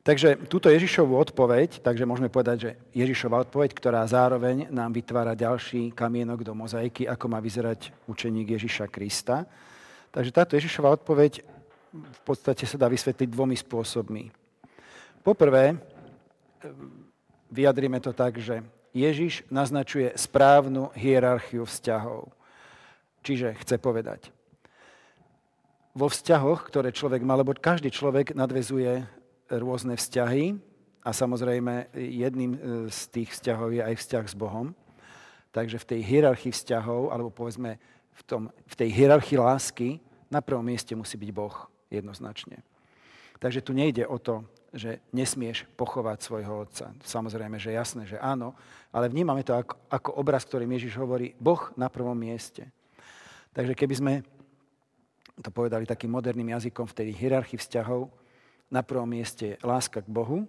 Takže 0.00 0.48
túto 0.48 0.72
Ježišovú 0.72 1.20
odpoveď, 1.20 1.84
takže 1.84 2.08
môžeme 2.08 2.32
povedať, 2.32 2.56
že 2.56 2.70
Ježišová 2.96 3.44
odpoveď, 3.44 3.76
ktorá 3.76 4.00
zároveň 4.08 4.72
nám 4.72 4.96
vytvára 4.96 5.36
ďalší 5.36 5.92
kamienok 5.92 6.40
do 6.40 6.56
mozaiky, 6.56 7.04
ako 7.04 7.28
má 7.28 7.44
vyzerať 7.44 7.92
učeník 8.08 8.56
Ježiša 8.56 8.88
Krista. 8.88 9.44
Takže 10.08 10.32
táto 10.32 10.56
Ježišová 10.56 10.96
odpoveď 10.96 11.44
v 12.04 12.20
podstate 12.26 12.66
sa 12.68 12.76
dá 12.76 12.90
vysvetliť 12.90 13.28
dvomi 13.30 13.56
spôsobmi. 13.56 14.28
Poprvé, 15.24 15.74
vyjadrime 17.50 17.98
to 17.98 18.14
tak, 18.14 18.38
že 18.38 18.62
Ježiš 18.96 19.44
naznačuje 19.52 20.14
správnu 20.16 20.94
hierarchiu 20.96 21.68
vzťahov. 21.68 22.32
Čiže 23.26 23.58
chce 23.58 23.76
povedať, 23.82 24.30
vo 25.96 26.06
vzťahoch, 26.06 26.68
ktoré 26.68 26.92
človek 26.92 27.24
má, 27.24 27.34
lebo 27.34 27.56
každý 27.56 27.88
človek 27.88 28.36
nadvezuje 28.36 29.02
rôzne 29.48 29.96
vzťahy 29.96 30.56
a 31.00 31.10
samozrejme 31.10 31.90
jedným 31.96 32.52
z 32.92 33.00
tých 33.10 33.32
vzťahov 33.32 33.72
je 33.74 33.82
aj 33.82 33.94
vzťah 33.98 34.24
s 34.28 34.36
Bohom. 34.36 34.76
Takže 35.56 35.80
v 35.80 35.88
tej 35.96 36.00
hierarchii 36.04 36.52
vzťahov, 36.52 37.10
alebo 37.10 37.32
povedzme 37.32 37.80
v, 38.12 38.22
tom, 38.28 38.42
v 38.68 38.74
tej 38.76 38.92
hierarchii 38.92 39.38
lásky, 39.40 39.88
na 40.28 40.44
prvom 40.44 40.66
mieste 40.66 40.92
musí 40.92 41.16
byť 41.16 41.30
Boh 41.32 41.56
jednoznačne. 41.98 42.60
Takže 43.36 43.60
tu 43.60 43.76
nejde 43.76 44.08
o 44.08 44.16
to, 44.16 44.44
že 44.72 45.00
nesmieš 45.12 45.64
pochovať 45.76 46.18
svojho 46.20 46.68
otca. 46.68 46.92
Samozrejme, 47.04 47.56
že 47.56 47.76
jasné, 47.76 48.04
že 48.08 48.20
áno, 48.20 48.56
ale 48.92 49.08
vnímame 49.08 49.44
to 49.44 49.56
ako, 49.56 49.76
ako 49.88 50.10
obraz, 50.20 50.44
ktorým 50.44 50.72
Ježiš 50.76 50.96
hovorí, 51.00 51.32
Boh 51.40 51.72
na 51.76 51.88
prvom 51.88 52.16
mieste. 52.16 52.68
Takže 53.56 53.72
keby 53.72 53.94
sme 53.96 54.12
to 55.40 55.52
povedali 55.52 55.84
takým 55.84 56.12
moderným 56.12 56.56
jazykom 56.56 56.88
v 56.88 56.96
tej 56.96 57.08
hierarchii 57.12 57.60
vzťahov, 57.60 58.08
na 58.72 58.82
prvom 58.82 59.06
mieste 59.06 59.56
je 59.56 59.60
láska 59.62 60.02
k 60.02 60.08
Bohu, 60.08 60.48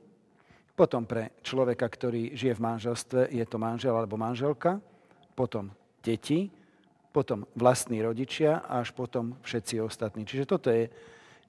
potom 0.77 1.10
pre 1.10 1.34
človeka, 1.42 1.89
ktorý 1.89 2.38
žije 2.38 2.54
v 2.54 2.66
manželstve, 2.66 3.22
je 3.34 3.46
to 3.50 3.58
manžel 3.58 3.98
alebo 3.98 4.13
manželka, 4.13 4.77
potom 5.34 5.74
deti, 6.06 6.54
potom 7.10 7.50
vlastní 7.58 7.98
rodičia 8.06 8.62
a 8.62 8.86
až 8.86 8.94
potom 8.94 9.34
všetci 9.42 9.82
ostatní. 9.82 10.22
Čiže 10.22 10.46
toto 10.46 10.70
je 10.70 10.86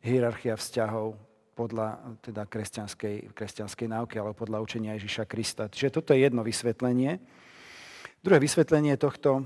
hierarchia 0.03 0.55
vzťahov 0.55 1.19
podľa 1.59 1.99
teda 2.23 2.47
kresťanskej, 2.47 3.35
kresťanskej 3.35 3.89
náuky 3.91 4.15
alebo 4.23 4.39
podľa 4.39 4.63
učenia 4.63 4.95
Ježiša 4.95 5.27
Krista. 5.27 5.67
Čiže 5.67 5.91
toto 5.91 6.15
je 6.15 6.23
jedno 6.23 6.47
vysvetlenie. 6.47 7.19
Druhé 8.23 8.39
vysvetlenie 8.39 8.95
tohto, 8.95 9.43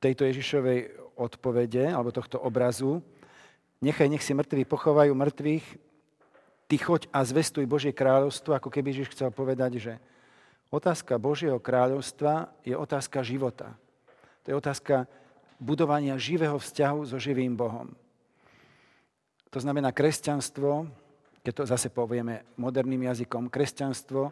tejto 0.00 0.24
Ježišovej 0.24 0.96
odpovede 1.20 1.92
alebo 1.92 2.08
tohto 2.08 2.40
obrazu, 2.40 3.04
nechaj, 3.84 4.08
nech 4.08 4.24
si 4.24 4.32
mŕtvi 4.32 4.64
pochovajú 4.64 5.12
mŕtvych, 5.12 5.66
ty 6.68 6.76
choď 6.80 7.12
a 7.12 7.20
zvestuj 7.20 7.68
Božie 7.68 7.92
kráľovstvo, 7.92 8.56
ako 8.56 8.72
keby 8.72 8.96
Ježiš 8.96 9.12
chcel 9.12 9.28
povedať, 9.28 9.76
že 9.76 9.92
otázka 10.72 11.20
Božieho 11.20 11.60
kráľovstva 11.60 12.48
je 12.64 12.72
otázka 12.72 13.20
života. 13.20 13.76
To 14.44 14.52
je 14.52 14.56
otázka 14.56 15.04
budovania 15.60 16.16
živého 16.16 16.56
vzťahu 16.56 17.00
so 17.04 17.20
živým 17.20 17.52
Bohom. 17.52 17.92
To 19.50 19.58
znamená 19.60 19.96
kresťanstvo, 19.96 20.88
keď 21.40 21.52
to 21.54 21.64
zase 21.64 21.88
povieme 21.88 22.44
moderným 22.60 23.08
jazykom, 23.08 23.48
kresťanstvo 23.48 24.28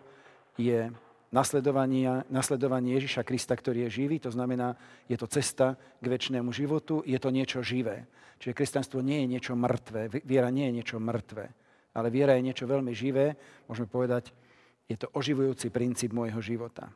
je 0.61 0.93
nasledovanie, 1.33 2.29
nasledovanie 2.29 2.97
Ježiša 3.01 3.25
Krista, 3.25 3.57
ktorý 3.57 3.89
je 3.89 4.05
živý, 4.05 4.17
to 4.21 4.29
znamená, 4.29 4.77
je 5.09 5.17
to 5.17 5.25
cesta 5.25 5.81
k 6.01 6.07
väčšnému 6.07 6.53
životu, 6.53 7.01
je 7.09 7.17
to 7.17 7.33
niečo 7.33 7.65
živé. 7.65 8.05
Čiže 8.37 8.53
kresťanstvo 8.53 9.01
nie 9.01 9.25
je 9.25 9.33
niečo 9.33 9.57
mŕtve, 9.57 10.13
viera 10.29 10.53
nie 10.53 10.69
je 10.69 10.77
niečo 10.77 10.97
mŕtve, 11.01 11.49
ale 11.97 12.09
viera 12.13 12.37
je 12.37 12.45
niečo 12.45 12.69
veľmi 12.69 12.93
živé, 12.93 13.33
môžeme 13.65 13.89
povedať, 13.89 14.37
je 14.85 14.97
to 15.01 15.09
oživujúci 15.17 15.73
princíp 15.73 16.13
môjho 16.13 16.39
života. 16.45 16.93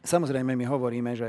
Samozrejme, 0.00 0.56
my 0.56 0.64
hovoríme, 0.64 1.12
že, 1.12 1.28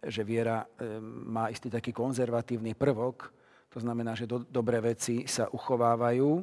že 0.00 0.24
viera 0.24 0.64
e, 0.64 0.98
má 1.04 1.52
istý 1.52 1.68
taký 1.68 1.92
konzervatívny 1.92 2.72
prvok, 2.72 3.28
to 3.70 3.78
znamená, 3.78 4.18
že 4.18 4.26
do, 4.26 4.42
dobré 4.42 4.82
veci 4.82 5.30
sa 5.30 5.46
uchovávajú. 5.46 6.28
E, 6.38 6.42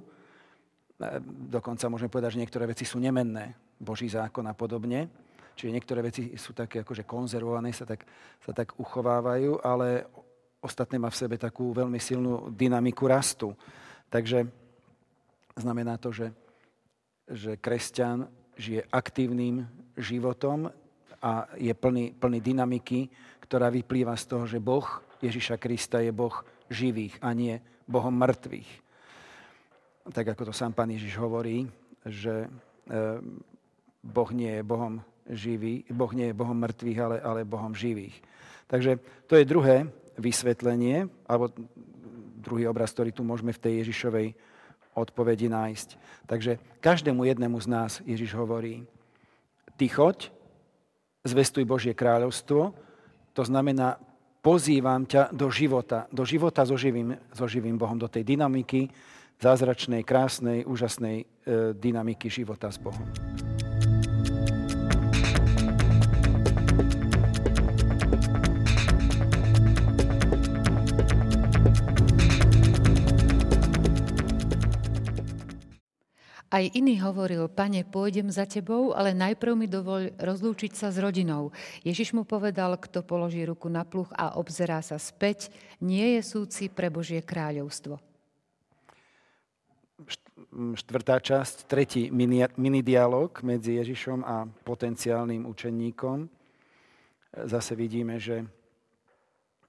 dokonca 1.51 1.91
môžeme 1.91 2.08
povedať, 2.08 2.39
že 2.39 2.41
niektoré 2.41 2.65
veci 2.71 2.88
sú 2.88 3.04
nemenné. 3.04 3.51
Boží 3.78 4.08
zákon 4.10 4.47
a 4.47 4.56
podobne. 4.58 5.12
Čiže 5.58 5.73
niektoré 5.73 6.01
veci 6.06 6.34
sú 6.38 6.54
také 6.54 6.82
akože 6.86 7.04
konzervované, 7.04 7.73
sa 7.73 7.86
tak, 7.86 8.06
sa 8.41 8.54
tak 8.54 8.78
uchovávajú, 8.78 9.60
ale 9.65 10.06
ostatné 10.62 11.01
má 11.01 11.10
v 11.10 11.19
sebe 11.19 11.36
takú 11.38 11.73
veľmi 11.73 11.97
silnú 11.97 12.54
dynamiku 12.54 13.10
rastu. 13.10 13.54
Takže 14.08 14.45
znamená 15.58 15.97
to, 15.97 16.13
že, 16.13 16.30
že 17.28 17.58
kresťan 17.58 18.30
žije 18.58 18.86
aktívnym 18.89 19.65
životom 19.97 20.69
a 21.21 21.49
je 21.58 21.73
plný, 21.73 22.13
plný 22.13 22.39
dynamiky, 22.41 23.10
ktorá 23.41 23.73
vyplýva 23.73 24.13
z 24.13 24.25
toho, 24.30 24.45
že 24.45 24.62
Boh 24.62 24.86
Ježiša 25.21 25.58
Krista 25.58 25.97
je 26.01 26.13
Boh 26.13 26.34
živých 26.69 27.19
a 27.23 27.34
nie 27.34 27.60
Bohom 27.88 28.13
mŕtvych. 28.13 28.69
Tak 30.12 30.25
ako 30.36 30.51
to 30.51 30.53
sám 30.56 30.71
pán 30.71 30.91
Ježiš 30.91 31.19
hovorí, 31.19 31.67
že 32.08 32.47
e, 32.47 32.49
Boh 34.03 34.30
nie 34.32 34.60
je 34.60 34.63
Bohom 34.63 35.03
živý, 35.27 35.84
Boh 35.91 36.12
nie 36.15 36.32
je 36.32 36.38
Bohom 36.38 36.56
mŕtvych, 36.56 36.99
ale, 36.99 37.17
ale 37.19 37.47
Bohom 37.47 37.75
živých. 37.75 38.15
Takže 38.67 38.99
to 39.27 39.36
je 39.36 39.47
druhé 39.47 39.88
vysvetlenie, 40.15 41.12
alebo 41.27 41.51
druhý 42.39 42.67
obraz, 42.67 42.95
ktorý 42.95 43.12
tu 43.12 43.27
môžeme 43.27 43.51
v 43.51 43.60
tej 43.60 43.73
Ježišovej 43.84 44.27
odpovedi 44.95 45.51
nájsť. 45.51 45.89
Takže 46.25 46.58
každému 46.80 47.27
jednému 47.27 47.60
z 47.60 47.67
nás 47.67 47.91
Ježiš 48.08 48.34
hovorí, 48.34 48.88
ty 49.75 49.91
choď, 49.91 50.32
zvestuj 51.27 51.67
Božie 51.67 51.91
kráľovstvo, 51.91 52.71
to 53.36 53.43
znamená 53.43 53.99
pozývam 54.41 55.04
ťa 55.04 55.34
do 55.34 55.52
života, 55.52 56.08
do 56.13 56.23
života 56.23 56.63
so 56.63 56.80
živým, 56.80 57.17
so 57.36 57.45
živým 57.50 57.76
Bohom, 57.76 58.00
do 58.00 58.08
tej 58.08 58.23
dynamiky, 58.23 58.88
zázračnej, 59.38 60.02
krásnej, 60.02 60.65
úžasnej 60.65 61.23
e, 61.23 61.26
dynamiky 61.78 62.30
života 62.30 62.71
s 62.71 62.82
Bohom. 62.82 63.26
Aj 76.58 76.65
iný 76.74 76.98
hovoril, 77.06 77.46
pane, 77.54 77.86
pôjdem 77.86 78.34
za 78.34 78.50
tebou, 78.50 78.89
ale 78.89 79.13
najprv 79.13 79.54
mi 79.54 79.70
dovoľ 79.70 80.17
rozlúčiť 80.17 80.74
sa 80.74 80.89
s 80.89 80.98
rodinou. 80.98 81.54
Ježiš 81.86 82.17
mu 82.17 82.26
povedal, 82.26 82.82
kto 82.82 83.06
položí 83.06 83.46
ruku 83.46 83.70
na 83.70 83.86
pluch 83.86 84.10
a 84.17 84.34
obzerá 84.41 84.82
sa 84.82 84.98
späť, 84.98 85.54
nie 85.78 86.17
je 86.17 86.26
súci 86.26 86.65
pre 86.74 86.89
Božie 86.89 87.22
kráľovstvo. 87.22 88.02
Štvrtá 90.82 91.22
časť, 91.22 91.70
tretí 91.70 92.10
mini, 92.10 92.41
mini 92.58 92.82
dialog 92.82 93.38
medzi 93.46 93.78
Ježišom 93.78 94.26
a 94.26 94.50
potenciálnym 94.50 95.46
učeníkom. 95.46 96.26
Zase 97.38 97.78
vidíme, 97.78 98.17
že 98.17 98.41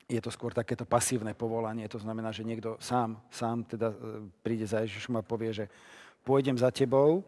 je 0.08 0.24
to 0.24 0.32
skôr 0.32 0.56
takéto 0.56 0.88
pasívne 0.88 1.36
povolanie, 1.36 1.84
to 1.84 2.00
znamená, 2.00 2.32
že 2.32 2.48
niekto 2.48 2.80
sám, 2.80 3.20
sám 3.28 3.68
teda 3.68 3.92
e, 3.92 4.24
príde 4.40 4.64
za 4.64 4.80
Ježišom 4.80 5.20
a 5.20 5.28
povie, 5.28 5.52
že 5.52 5.68
pôjdem 6.28 6.60
za 6.60 6.68
tebou. 6.68 7.24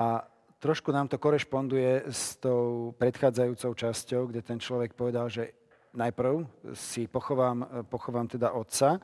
A 0.00 0.24
trošku 0.56 0.88
nám 0.88 1.12
to 1.12 1.20
korešponduje 1.20 2.08
s 2.08 2.40
tou 2.40 2.96
predchádzajúcou 2.96 3.76
časťou, 3.76 4.32
kde 4.32 4.40
ten 4.40 4.56
človek 4.56 4.96
povedal, 4.96 5.28
že 5.28 5.52
najprv 5.92 6.48
si 6.72 7.04
pochovám, 7.04 7.84
pochovám 7.92 8.24
teda 8.24 8.56
otca. 8.56 8.96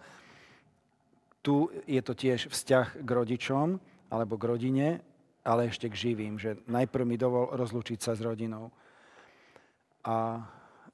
Tu 1.45 1.69
je 1.85 2.01
to 2.01 2.17
tiež 2.17 2.49
vzťah 2.49 3.05
k 3.05 3.11
rodičom 3.13 3.77
alebo 4.09 4.41
k 4.41 4.49
rodine, 4.49 4.89
ale 5.45 5.69
ešte 5.69 5.93
k 5.93 6.09
živým, 6.09 6.41
že 6.41 6.57
najprv 6.65 7.05
mi 7.05 7.21
dovol 7.21 7.53
rozlúčiť 7.53 7.99
sa 8.01 8.13
s 8.17 8.25
rodinou. 8.25 8.73
A 10.07 10.39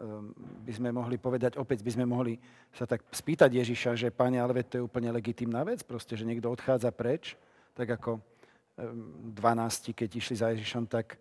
ehm, 0.00 0.32
by 0.64 0.72
sme 0.72 0.90
mohli 0.90 1.20
povedať, 1.20 1.60
opäť 1.60 1.84
by 1.84 1.90
sme 1.94 2.06
mohli 2.08 2.34
sa 2.72 2.88
tak 2.88 3.04
spýtať 3.12 3.50
Ježiša, 3.60 3.90
že 3.98 4.14
pane, 4.14 4.40
ale 4.40 4.64
to 4.64 4.80
je 4.80 4.86
úplne 4.86 5.12
legitimná 5.12 5.66
vec, 5.66 5.84
proste, 5.84 6.16
že 6.16 6.24
niekto 6.24 6.48
odchádza 6.48 6.88
preč 6.94 7.36
tak 7.78 7.94
ako 7.94 8.18
12, 8.78 9.94
keď 9.94 10.10
išli 10.10 10.34
za 10.34 10.50
Ježišom, 10.50 10.90
tak 10.90 11.14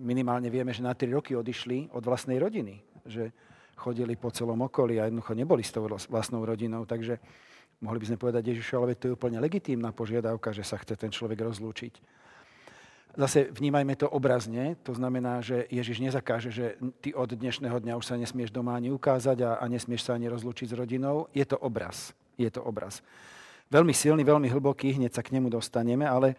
minimálne 0.00 0.48
vieme, 0.48 0.72
že 0.72 0.80
na 0.80 0.96
3 0.96 1.12
roky 1.12 1.36
odišli 1.36 1.92
od 1.92 2.00
vlastnej 2.00 2.40
rodiny. 2.40 2.80
Že 3.04 3.28
chodili 3.76 4.16
po 4.16 4.32
celom 4.32 4.60
okolí 4.64 4.96
a 5.00 5.08
jednoducho 5.08 5.32
neboli 5.36 5.64
s 5.64 5.72
tou 5.72 5.84
vlastnou 5.84 6.44
rodinou. 6.44 6.88
Takže 6.88 7.20
mohli 7.84 8.00
by 8.00 8.06
sme 8.12 8.20
povedať 8.20 8.52
Ježišu, 8.52 8.72
ale 8.76 8.96
to 8.96 9.12
je 9.12 9.16
úplne 9.16 9.40
legitímna 9.40 9.92
požiadavka, 9.92 10.52
že 10.56 10.64
sa 10.64 10.80
chce 10.80 10.96
ten 10.96 11.12
človek 11.12 11.40
rozlúčiť. 11.40 12.20
Zase 13.10 13.50
vnímajme 13.50 13.98
to 13.98 14.06
obrazne, 14.06 14.78
to 14.86 14.94
znamená, 14.94 15.42
že 15.42 15.66
Ježiš 15.66 15.98
nezakáže, 15.98 16.54
že 16.54 16.78
ty 17.02 17.10
od 17.10 17.26
dnešného 17.34 17.82
dňa 17.82 17.98
už 17.98 18.06
sa 18.06 18.14
nesmieš 18.14 18.54
doma 18.54 18.78
ani 18.78 18.94
ukázať 18.94 19.42
a, 19.42 19.50
a 19.58 19.64
nesmieš 19.66 20.06
sa 20.06 20.14
ani 20.14 20.30
rozlúčiť 20.30 20.70
s 20.70 20.78
rodinou. 20.78 21.26
Je 21.34 21.42
to 21.42 21.58
obraz. 21.58 22.14
Je 22.38 22.46
to 22.52 22.62
obraz 22.62 23.02
veľmi 23.70 23.94
silný, 23.94 24.26
veľmi 24.26 24.50
hlboký, 24.50 24.98
hneď 24.98 25.14
sa 25.14 25.22
k 25.22 25.32
nemu 25.38 25.48
dostaneme, 25.48 26.02
ale 26.02 26.34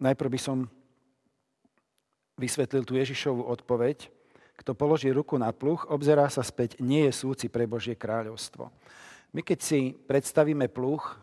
najprv 0.00 0.32
by 0.32 0.40
som 0.40 0.58
vysvetlil 2.40 2.82
tú 2.88 2.96
Ježišovú 2.96 3.44
odpoveď. 3.44 4.08
Kto 4.56 4.72
položí 4.72 5.12
ruku 5.12 5.36
na 5.36 5.52
pluch, 5.52 5.84
obzerá 5.92 6.26
sa 6.32 6.40
späť, 6.40 6.80
nie 6.80 7.04
je 7.08 7.12
súci 7.12 7.46
pre 7.52 7.68
Božie 7.68 7.94
kráľovstvo. 7.94 8.72
My 9.32 9.40
keď 9.40 9.58
si 9.64 9.80
predstavíme 9.92 10.68
pluch, 10.68 11.16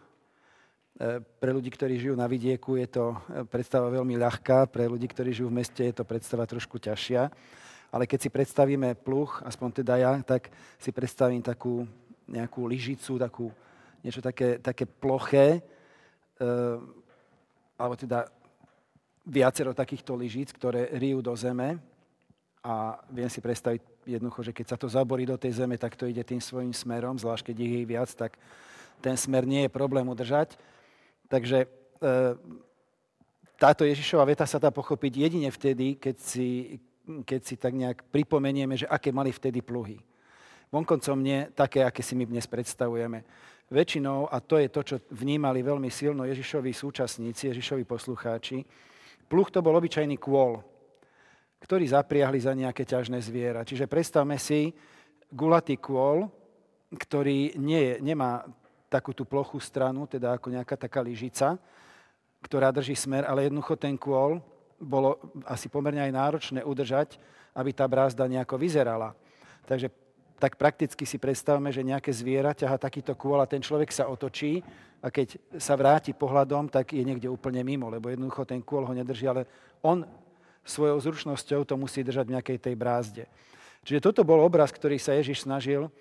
e, 0.97 1.21
pre 1.21 1.53
ľudí, 1.53 1.69
ktorí 1.69 1.97
žijú 1.97 2.15
na 2.17 2.25
vidieku, 2.25 2.77
je 2.77 2.87
to 2.89 3.13
e, 3.13 3.45
predstava 3.45 3.89
veľmi 3.93 4.17
ľahká, 4.17 4.65
pre 4.69 4.89
ľudí, 4.89 5.05
ktorí 5.09 5.29
žijú 5.33 5.49
v 5.49 5.61
meste, 5.61 5.81
je 5.85 5.93
to 5.93 6.05
predstava 6.05 6.45
trošku 6.49 6.81
ťažšia. 6.81 7.29
Ale 7.89 8.05
keď 8.05 8.19
si 8.21 8.29
predstavíme 8.29 8.97
pluch, 9.01 9.41
aspoň 9.45 9.81
teda 9.81 9.93
ja, 9.97 10.13
tak 10.21 10.49
si 10.77 10.89
predstavím 10.93 11.41
takú 11.41 11.85
nejakú 12.29 12.65
lyžicu, 12.65 13.17
takú 13.17 13.49
niečo 14.03 14.23
také, 14.23 14.59
také 14.59 14.85
ploché, 14.87 15.59
uh, 16.39 16.79
alebo 17.79 17.95
teda 17.95 18.27
viacero 19.29 19.71
takýchto 19.77 20.17
lyžíc, 20.17 20.51
ktoré 20.51 20.89
rijú 20.97 21.21
do 21.21 21.31
zeme 21.37 21.77
a 22.65 22.99
viem 23.13 23.29
si 23.31 23.39
predstaviť 23.39 23.81
jednoducho, 24.03 24.41
že 24.43 24.55
keď 24.55 24.65
sa 24.67 24.77
to 24.79 24.89
zaborí 24.89 25.23
do 25.23 25.37
tej 25.37 25.63
zeme, 25.63 25.77
tak 25.77 25.95
to 25.95 26.09
ide 26.09 26.25
tým 26.25 26.41
svojim 26.41 26.73
smerom, 26.73 27.15
zvlášť 27.15 27.53
keď 27.53 27.55
ich 27.61 27.73
je 27.77 27.83
viac, 27.85 28.09
tak 28.17 28.35
ten 28.99 29.15
smer 29.15 29.47
nie 29.47 29.67
je 29.67 29.71
problém 29.71 30.03
udržať. 30.03 30.59
Takže 31.29 31.63
e, 31.63 31.67
táto 33.55 33.85
Ježišova 33.85 34.27
veta 34.27 34.43
sa 34.43 34.59
dá 34.59 34.73
pochopiť 34.73 35.29
jedine 35.29 35.49
vtedy, 35.53 35.95
keď 35.95 36.15
si, 36.19 36.79
keď 37.23 37.41
si 37.45 37.55
tak 37.55 37.77
nejak 37.77 38.03
pripomenieme, 38.11 38.75
že 38.75 38.89
aké 38.89 39.13
mali 39.13 39.31
vtedy 39.31 39.63
pluhy. 39.63 40.01
Vonkoncom 40.69 41.17
nie 41.17 41.47
také, 41.53 41.85
aké 41.85 42.03
si 42.03 42.13
my 42.13 42.27
dnes 42.29 42.45
predstavujeme. 42.45 43.23
Väčšinou, 43.69 44.25
a 44.25 44.41
to 44.41 44.57
je 44.57 44.67
to, 44.73 44.81
čo 44.81 44.95
vnímali 45.13 45.61
veľmi 45.61 45.93
silno 45.93 46.25
Ježišovi 46.25 46.73
súčasníci, 46.73 47.53
Ježišovi 47.53 47.85
poslucháči, 47.85 48.65
pluh 49.29 49.49
to 49.53 49.61
bol 49.61 49.77
obyčajný 49.77 50.17
kôl, 50.17 50.57
ktorý 51.61 51.85
zapriahli 51.85 52.39
za 52.41 52.57
nejaké 52.57 52.81
ťažné 52.81 53.21
zviera. 53.21 53.61
Čiže 53.61 53.85
predstavme 53.85 54.41
si 54.41 54.73
gulatý 55.29 55.77
kôl, 55.77 56.25
ktorý 56.89 57.53
nie 57.61 58.01
nemá 58.01 58.41
takú 58.89 59.13
tú 59.13 59.21
plochú 59.21 59.61
stranu, 59.61 60.09
teda 60.09 60.33
ako 60.33 60.49
nejaká 60.49 60.73
taká 60.73 61.05
lyžica, 61.05 61.61
ktorá 62.41 62.73
drží 62.73 62.97
smer, 62.97 63.29
ale 63.29 63.45
jednoducho 63.45 63.77
ten 63.77 63.93
kôl 63.93 64.41
bolo 64.81 65.21
asi 65.45 65.69
pomerne 65.69 66.01
aj 66.01 66.15
náročné 66.15 66.59
udržať, 66.65 67.21
aby 67.53 67.69
tá 67.69 67.85
brázda 67.85 68.25
nejako 68.25 68.57
vyzerala. 68.57 69.13
Takže 69.69 69.93
tak 70.39 70.55
prakticky 70.55 71.03
si 71.03 71.19
predstavme, 71.19 71.69
že 71.69 71.83
nejaké 71.83 72.09
zviera 72.15 72.55
ťaha 72.55 72.79
takýto 72.79 73.13
kôl 73.13 73.37
a 73.43 73.49
ten 73.49 73.59
človek 73.59 73.91
sa 73.91 74.07
otočí 74.07 74.63
a 75.03 75.11
keď 75.11 75.35
sa 75.59 75.75
vráti 75.75 76.15
pohľadom, 76.15 76.71
tak 76.71 76.95
je 76.95 77.03
niekde 77.03 77.27
úplne 77.27 77.59
mimo, 77.61 77.91
lebo 77.91 78.07
jednoducho 78.07 78.47
ten 78.47 78.63
kôl 78.63 78.87
ho 78.87 78.93
nedrží, 78.95 79.27
ale 79.27 79.43
on 79.83 80.07
svojou 80.63 80.97
zručnosťou 80.99 81.67
to 81.67 81.75
musí 81.75 82.01
držať 82.01 82.25
v 82.25 82.33
nejakej 82.39 82.57
tej 82.57 82.75
brázde. 82.79 83.23
Čiže 83.83 84.03
toto 84.03 84.23
bol 84.23 84.39
obraz, 84.39 84.71
ktorý 84.71 84.99
sa 84.99 85.15
Ježiš 85.15 85.43
snažil 85.43 85.91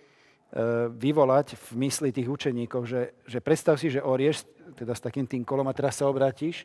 E, 0.49 0.89
vyvolať 0.89 1.61
v 1.61 1.85
mysli 1.85 2.09
tých 2.09 2.25
učeníkov, 2.25 2.89
že, 2.89 3.13
že 3.29 3.37
predstav 3.37 3.77
si, 3.77 3.93
že 3.93 4.01
orieš 4.01 4.49
teda 4.81 4.97
s 4.97 5.05
takým 5.05 5.29
tým 5.29 5.45
kolom 5.45 5.69
a 5.69 5.77
teraz 5.77 6.01
sa 6.01 6.09
obrátiš, 6.09 6.65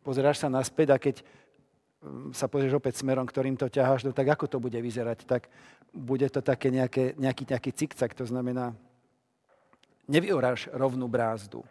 pozeráš 0.00 0.40
sa 0.40 0.48
naspäť 0.48 0.88
a 0.88 0.96
keď 0.96 1.20
sa 2.30 2.46
pozrieš 2.46 2.78
opäť 2.78 3.02
smerom, 3.02 3.26
ktorým 3.26 3.58
to 3.58 3.66
ťaháš, 3.66 4.06
no 4.06 4.14
tak 4.14 4.30
ako 4.30 4.46
to 4.46 4.58
bude 4.62 4.78
vyzerať? 4.78 5.26
Tak 5.26 5.50
bude 5.90 6.26
to 6.30 6.38
také 6.38 6.70
nejaké, 6.70 7.18
nejaký, 7.18 7.44
nejaký 7.48 7.70
cikcak, 7.74 8.14
to 8.14 8.22
znamená, 8.22 8.70
nevyoráš 10.06 10.70
rovnú 10.70 11.10
brázdu. 11.10 11.66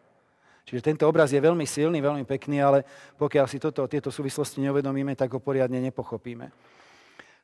Čiže 0.67 0.83
tento 0.83 1.07
obraz 1.07 1.31
je 1.31 1.39
veľmi 1.39 1.63
silný, 1.63 2.03
veľmi 2.03 2.27
pekný, 2.27 2.59
ale 2.59 2.83
pokiaľ 3.15 3.45
si 3.47 3.55
toto, 3.55 3.87
tieto 3.87 4.11
súvislosti 4.11 4.59
neuvedomíme, 4.67 5.15
tak 5.15 5.31
ho 5.31 5.39
poriadne 5.39 5.79
nepochopíme. 5.79 6.51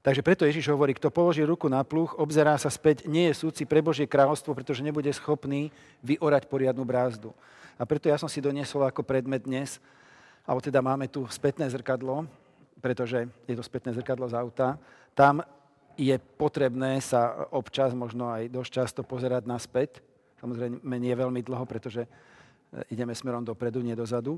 Takže 0.04 0.20
preto 0.20 0.44
Ježiš 0.44 0.68
hovorí, 0.68 0.92
kto 0.92 1.08
položí 1.08 1.48
ruku 1.48 1.72
na 1.72 1.80
pluch, 1.88 2.12
obzerá 2.20 2.60
sa 2.60 2.68
späť, 2.68 3.08
nie 3.08 3.32
je 3.32 3.40
súci 3.40 3.64
pre 3.64 3.80
Božie 3.80 4.04
kráľovstvo, 4.04 4.52
pretože 4.52 4.84
nebude 4.84 5.08
schopný 5.16 5.72
vyorať 6.04 6.52
poriadnu 6.52 6.84
brázdu. 6.84 7.32
A 7.80 7.88
preto 7.88 8.12
ja 8.12 8.20
som 8.20 8.28
si 8.28 8.44
doniesol 8.44 8.84
ako 8.84 9.08
predmet 9.08 9.48
dnes, 9.48 9.80
alebo 10.44 10.60
teda 10.60 10.84
máme 10.84 11.08
tu 11.08 11.24
spätné 11.32 11.72
zrkadlo, 11.72 12.28
pretože 12.84 13.32
je 13.48 13.56
to 13.56 13.64
spätné 13.64 13.96
zrkadlo 13.96 14.28
z 14.28 14.36
auta. 14.36 14.76
Tam 15.16 15.40
je 15.96 16.20
potrebné 16.20 17.00
sa 17.00 17.48
občas, 17.56 17.96
možno 17.96 18.28
aj 18.28 18.52
dosť 18.52 18.72
často 18.76 19.02
pozerať 19.08 19.48
naspäť. 19.48 20.04
Samozrejme 20.44 20.96
nie 21.00 21.16
veľmi 21.16 21.40
dlho, 21.40 21.64
pretože 21.64 22.04
ideme 22.92 23.16
smerom 23.16 23.48
dopredu, 23.48 23.80
nie 23.80 23.96
dozadu. 23.96 24.36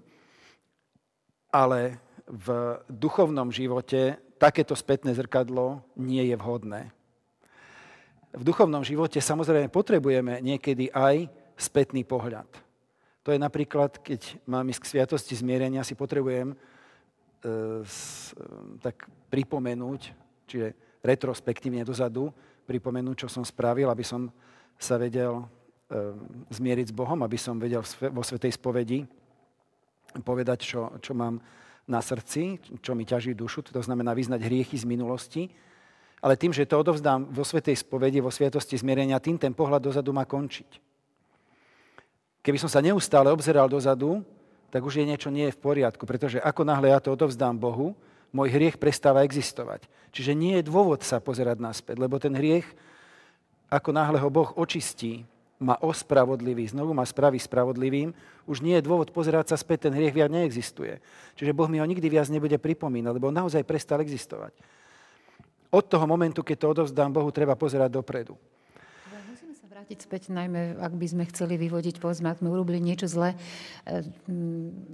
Ale 1.49 1.97
v 2.29 2.77
duchovnom 2.85 3.49
živote 3.49 4.21
takéto 4.37 4.77
spätné 4.77 5.17
zrkadlo 5.17 5.81
nie 5.97 6.29
je 6.29 6.35
vhodné. 6.37 6.93
V 8.35 8.43
duchovnom 8.43 8.83
živote 8.83 9.23
samozrejme 9.23 9.71
potrebujeme 9.71 10.43
niekedy 10.43 10.91
aj 10.91 11.31
spätný 11.55 12.03
pohľad. 12.03 12.45
To 13.25 13.33
je 13.33 13.39
napríklad, 13.41 14.03
keď 14.05 14.37
mám 14.45 14.69
ísť 14.69 14.81
k 14.85 14.89
sviatosti 14.91 15.33
zmierenia, 15.33 15.87
si 15.87 15.97
potrebujem 15.97 16.53
e, 16.53 16.55
s, 17.85 18.31
e, 18.33 18.45
tak 18.79 19.07
pripomenúť, 19.31 20.01
čiže 20.47 20.67
retrospektívne 21.01 21.85
dozadu, 21.85 22.33
pripomenúť, 22.65 23.25
čo 23.25 23.29
som 23.29 23.45
spravil, 23.45 23.89
aby 23.89 24.01
som 24.01 24.29
sa 24.79 24.97
vedel 24.97 25.41
e, 25.41 25.45
zmieriť 26.49 26.91
s 26.91 26.97
Bohom, 26.97 27.21
aby 27.21 27.37
som 27.37 27.61
vedel 27.61 27.81
vo 28.11 28.23
Svetej 28.25 28.57
spovedi 28.57 29.05
povedať, 30.23 30.63
čo, 30.63 30.95
čo 31.03 31.11
mám 31.11 31.41
na 31.85 32.01
srdci, 32.01 32.57
čo 32.81 32.97
mi 32.97 33.05
ťaží 33.05 33.37
dušu, 33.37 33.61
to 33.61 33.81
znamená 33.83 34.15
vyznať 34.15 34.41
hriechy 34.41 34.77
z 34.79 34.87
minulosti, 34.87 35.51
ale 36.23 36.39
tým, 36.39 36.49
že 36.49 36.65
to 36.65 36.81
odovzdám 36.81 37.29
vo 37.29 37.45
Svetej 37.45 37.77
spovedi, 37.85 38.17
vo 38.23 38.33
Sviatosti 38.33 38.79
zmierenia, 38.79 39.21
tým 39.21 39.37
ten 39.37 39.53
pohľad 39.53 39.83
dozadu 39.83 40.09
má 40.09 40.25
končiť. 40.25 40.81
Keby 42.41 42.57
som 42.61 42.69
sa 42.69 42.81
neustále 42.81 43.29
obzeral 43.29 43.69
dozadu, 43.69 44.25
tak 44.75 44.83
už 44.83 44.99
je 44.99 45.07
niečo 45.07 45.31
nie 45.31 45.47
je 45.47 45.55
v 45.55 45.63
poriadku, 45.63 46.03
pretože 46.03 46.35
ako 46.43 46.67
náhle 46.67 46.91
ja 46.91 46.99
to 46.99 47.15
odovzdám 47.15 47.55
Bohu, 47.55 47.95
môj 48.35 48.51
hriech 48.51 48.75
prestáva 48.75 49.23
existovať. 49.23 49.87
Čiže 50.11 50.35
nie 50.35 50.59
je 50.59 50.67
dôvod 50.67 50.99
sa 50.99 51.23
pozerať 51.23 51.63
naspäť, 51.63 51.95
lebo 51.95 52.19
ten 52.19 52.35
hriech, 52.35 52.67
ako 53.71 53.95
náhle 53.95 54.19
ho 54.19 54.27
Boh 54.27 54.51
očistí, 54.59 55.23
ma 55.63 55.79
ospravodlivý, 55.79 56.67
znovu 56.67 56.91
ma 56.91 57.07
spraví 57.07 57.39
spravodlivým, 57.39 58.11
už 58.43 58.59
nie 58.59 58.75
je 58.75 58.83
dôvod 58.83 59.15
pozerať 59.15 59.55
sa 59.55 59.57
späť, 59.57 59.87
ten 59.87 59.95
hriech 59.95 60.11
viac 60.11 60.27
neexistuje. 60.27 60.99
Čiže 61.39 61.55
Boh 61.55 61.71
mi 61.71 61.79
ho 61.79 61.87
nikdy 61.87 62.11
viac 62.11 62.27
nebude 62.27 62.59
pripomínať, 62.59 63.15
lebo 63.15 63.31
naozaj 63.31 63.63
prestal 63.63 64.03
existovať. 64.03 64.51
Od 65.71 65.87
toho 65.87 66.03
momentu, 66.03 66.43
keď 66.43 66.57
to 66.59 66.67
odovzdám 66.75 67.15
Bohu, 67.15 67.31
treba 67.31 67.55
pozerať 67.55 67.95
dopredu 67.95 68.35
vrátiť 69.85 70.01
späť, 70.01 70.33
najmä 70.33 70.81
ak 70.81 70.97
by 70.97 71.05
sme 71.05 71.23
chceli 71.29 71.61
vyvodiť, 71.61 72.01
povedzme, 72.01 72.33
ak 72.33 72.41
sme 72.41 72.49
urobili 72.49 72.81
niečo 72.81 73.05
zlé, 73.05 73.37
e, 73.85 74.01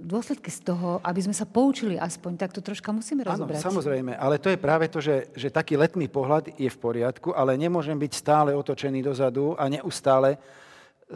dôsledky 0.04 0.52
z 0.52 0.68
toho, 0.68 1.00
aby 1.00 1.16
sme 1.24 1.32
sa 1.32 1.48
poučili 1.48 1.96
aspoň, 1.96 2.36
tak 2.36 2.52
to 2.52 2.60
troška 2.60 2.92
musíme 2.92 3.24
rozobrať. 3.24 3.64
Áno, 3.64 3.72
samozrejme, 3.72 4.12
ale 4.20 4.36
to 4.36 4.52
je 4.52 4.60
práve 4.60 4.92
to, 4.92 5.00
že, 5.00 5.32
že 5.32 5.48
taký 5.48 5.80
letný 5.80 6.12
pohľad 6.12 6.52
je 6.60 6.68
v 6.68 6.76
poriadku, 6.76 7.32
ale 7.32 7.56
nemôžem 7.56 7.96
byť 7.96 8.12
stále 8.12 8.50
otočený 8.52 9.00
dozadu 9.00 9.56
a 9.56 9.64
neustále 9.72 10.36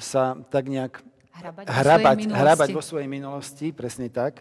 sa 0.01 0.41
tak 0.49 0.73
nejak 0.73 1.05
hrabať, 1.37 1.65
hrabať, 1.69 2.17
hrabať 2.33 2.69
vo 2.73 2.81
svojej 2.81 3.13
minulosti, 3.13 3.77
presne 3.77 4.09
tak 4.09 4.41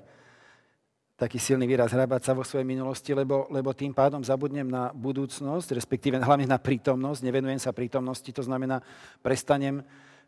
taký 1.16 1.40
silný 1.40 1.64
výraz 1.64 1.96
hrabať 1.96 2.22
sa 2.28 2.36
vo 2.36 2.44
svojej 2.44 2.68
minulosti, 2.68 3.16
lebo, 3.16 3.48
lebo 3.48 3.72
tým 3.72 3.96
pádom 3.96 4.20
zabudnem 4.20 4.68
na 4.68 4.92
budúcnosť, 4.92 5.72
respektíve 5.72 6.20
hlavne 6.20 6.44
na 6.44 6.60
prítomnosť, 6.60 7.24
nevenujem 7.24 7.60
sa 7.60 7.72
prítomnosti, 7.72 8.28
to 8.28 8.44
znamená 8.44 8.84
prestanem, 9.24 9.80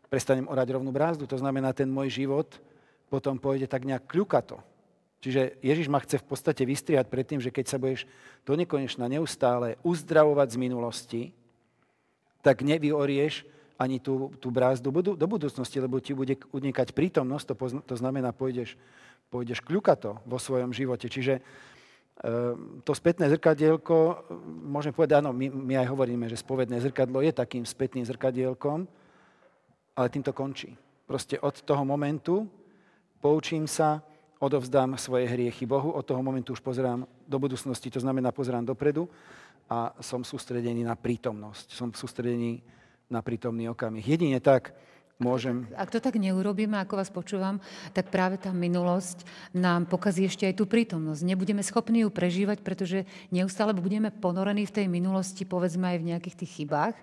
prestanem 0.08 0.48
orať 0.48 0.80
rovnú 0.80 0.88
brázdu, 0.88 1.28
to 1.28 1.36
znamená 1.36 1.76
ten 1.76 1.92
môj 1.92 2.24
život 2.24 2.56
potom 3.08 3.40
pôjde 3.40 3.68
tak 3.68 3.88
nejak 3.88 4.04
kľukato. 4.04 4.60
Čiže 5.18 5.58
Ježiš 5.64 5.90
ma 5.90 5.98
chce 5.98 6.22
v 6.22 6.28
podstate 6.30 6.62
vystriať 6.62 7.10
pred 7.10 7.26
tým, 7.26 7.42
že 7.42 7.50
keď 7.50 7.66
sa 7.66 7.80
budeš 7.80 8.06
do 8.46 8.54
nekonečna 8.54 9.10
neustále 9.10 9.74
uzdravovať 9.82 10.54
z 10.54 10.60
minulosti, 10.60 11.22
tak 12.38 12.62
nevyorieš 12.62 13.42
ani 13.78 13.98
tú, 13.98 14.30
tú 14.38 14.50
brázdu 14.54 14.94
do 14.94 15.26
budúcnosti, 15.26 15.78
lebo 15.82 15.98
ti 15.98 16.14
bude 16.14 16.38
unikať 16.54 16.94
prítomnosť, 16.94 17.44
to, 17.50 17.54
to 17.82 17.94
znamená, 17.98 18.30
pôjdeš 18.30 18.78
pôjdeš 19.28 19.60
kľukato 19.64 20.24
vo 20.24 20.38
svojom 20.40 20.72
živote. 20.72 21.08
Čiže 21.08 21.38
e, 21.38 21.42
to 22.82 22.92
spätné 22.96 23.28
zrkadielko, 23.28 24.24
môžeme 24.64 24.96
povedať, 24.96 25.20
áno, 25.20 25.36
my, 25.36 25.52
my 25.52 25.74
aj 25.84 25.88
hovoríme, 25.92 26.26
že 26.26 26.40
spovedné 26.40 26.80
zrkadlo 26.80 27.20
je 27.20 27.32
takým 27.32 27.64
spätným 27.64 28.04
zrkadielkom, 28.08 28.88
ale 29.96 30.06
tým 30.08 30.24
to 30.24 30.32
končí. 30.32 30.72
Proste 31.04 31.40
od 31.40 31.56
toho 31.64 31.84
momentu 31.84 32.48
poučím 33.20 33.68
sa, 33.68 34.04
odovzdám 34.38 34.94
svoje 34.94 35.26
hriechy 35.26 35.66
Bohu, 35.66 35.90
od 35.90 36.06
toho 36.06 36.22
momentu 36.22 36.54
už 36.54 36.62
pozerám 36.62 37.02
do 37.26 37.36
budúcnosti, 37.42 37.90
to 37.90 37.98
znamená 37.98 38.30
pozerám 38.30 38.62
dopredu 38.62 39.10
a 39.66 39.92
som 40.00 40.22
sústredený 40.22 40.86
na 40.86 40.94
prítomnosť, 40.94 41.74
som 41.74 41.90
sústredený 41.90 42.62
na 43.10 43.20
prítomný 43.20 43.66
okamih. 43.68 44.04
Jedine 44.04 44.38
tak 44.38 44.72
môžem... 45.18 45.66
Ak 45.74 45.90
to 45.90 45.98
tak 45.98 46.14
neurobíme, 46.16 46.78
ako 46.78 46.94
vás 46.98 47.10
počúvam, 47.10 47.58
tak 47.90 48.08
práve 48.08 48.38
tá 48.38 48.54
minulosť 48.54 49.26
nám 49.50 49.90
pokazí 49.90 50.24
ešte 50.24 50.46
aj 50.46 50.54
tú 50.56 50.64
prítomnosť. 50.64 51.26
Nebudeme 51.26 51.62
schopní 51.66 52.06
ju 52.06 52.10
prežívať, 52.10 52.62
pretože 52.62 53.04
neustále 53.34 53.74
budeme 53.74 54.14
ponorení 54.14 54.64
v 54.64 54.74
tej 54.82 54.86
minulosti, 54.86 55.42
povedzme 55.42 55.90
aj 55.94 55.98
v 55.98 56.08
nejakých 56.14 56.38
tých 56.38 56.52
chybách. 56.62 56.96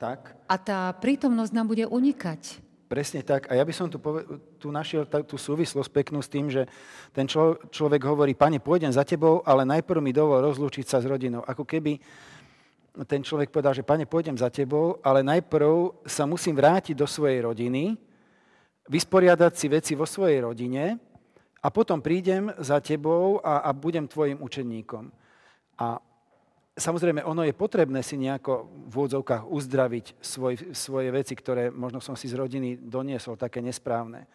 Tak. 0.00 0.32
A 0.48 0.54
tá 0.56 0.94
prítomnosť 0.96 1.52
nám 1.52 1.68
bude 1.68 1.84
unikať. 1.84 2.70
Presne 2.90 3.22
tak. 3.22 3.46
A 3.46 3.54
ja 3.54 3.62
by 3.62 3.70
som 3.70 3.86
tu, 3.86 4.02
pove- 4.02 4.26
tu 4.58 4.74
našiel 4.74 5.06
tú 5.06 5.38
súvislosť 5.38 5.90
peknú 5.94 6.18
s 6.18 6.32
tým, 6.32 6.50
že 6.50 6.66
ten 7.14 7.22
člo- 7.22 7.54
človek 7.70 8.02
hovorí, 8.02 8.34
pane, 8.34 8.58
pôjdem 8.58 8.90
za 8.90 9.06
tebou, 9.06 9.46
ale 9.46 9.62
najprv 9.62 10.02
mi 10.02 10.10
dovol 10.10 10.42
rozlúčiť 10.42 10.90
sa 10.90 10.98
s 10.98 11.06
rodinou. 11.06 11.46
Ako 11.46 11.62
keby 11.62 12.02
ten 13.06 13.22
človek 13.22 13.54
povedal, 13.54 13.74
že 13.74 13.86
pane, 13.86 14.06
pôjdem 14.06 14.34
za 14.34 14.50
tebou, 14.50 14.98
ale 15.00 15.22
najprv 15.22 16.02
sa 16.06 16.26
musím 16.26 16.58
vrátiť 16.58 16.98
do 16.98 17.06
svojej 17.06 17.46
rodiny, 17.46 17.94
vysporiadať 18.90 19.52
si 19.54 19.66
veci 19.70 19.92
vo 19.94 20.04
svojej 20.04 20.42
rodine 20.42 20.98
a 21.62 21.68
potom 21.70 22.02
prídem 22.02 22.50
za 22.58 22.82
tebou 22.82 23.38
a, 23.44 23.62
a 23.62 23.70
budem 23.70 24.10
tvojim 24.10 24.42
učeníkom. 24.42 25.06
A 25.78 26.02
samozrejme, 26.74 27.22
ono 27.22 27.46
je 27.46 27.54
potrebné 27.54 28.02
si 28.02 28.18
nejako 28.18 28.66
v 28.90 28.92
úvodzovkách 28.92 29.46
uzdraviť 29.46 30.06
svoj, 30.18 30.74
svoje 30.74 31.08
veci, 31.14 31.38
ktoré 31.38 31.70
možno 31.70 32.02
som 32.02 32.18
si 32.18 32.26
z 32.26 32.34
rodiny 32.34 32.80
doniesol, 32.82 33.38
také 33.38 33.62
nesprávne. 33.62 34.26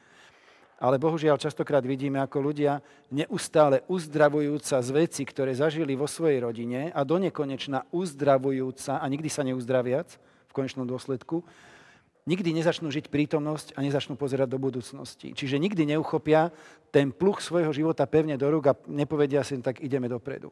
Ale 0.76 1.00
bohužiaľ 1.00 1.40
častokrát 1.40 1.80
vidíme, 1.88 2.20
ako 2.20 2.52
ľudia 2.52 2.84
neustále 3.08 3.88
uzdravujúca 3.88 4.84
z 4.84 4.90
veci, 4.92 5.24
ktoré 5.24 5.56
zažili 5.56 5.96
vo 5.96 6.04
svojej 6.04 6.44
rodine 6.44 6.92
a 6.92 7.08
do 7.08 7.16
nekonečna 7.16 7.88
uzdravujúca 7.96 9.00
a 9.00 9.06
nikdy 9.08 9.32
sa 9.32 9.48
neuzdraviac 9.48 10.20
v 10.52 10.52
konečnom 10.52 10.84
dôsledku, 10.84 11.48
nikdy 12.28 12.52
nezačnú 12.52 12.92
žiť 12.92 13.08
prítomnosť 13.08 13.80
a 13.80 13.80
nezačnú 13.88 14.20
pozerať 14.20 14.52
do 14.52 14.60
budúcnosti. 14.60 15.32
Čiže 15.32 15.64
nikdy 15.64 15.96
neuchopia 15.96 16.52
ten 16.92 17.16
pluch 17.16 17.40
svojho 17.40 17.72
života 17.72 18.04
pevne 18.04 18.36
do 18.36 18.52
rúk 18.52 18.66
a 18.68 18.78
nepovedia 18.92 19.48
si, 19.48 19.56
tak 19.64 19.80
ideme 19.80 20.12
dopredu. 20.12 20.52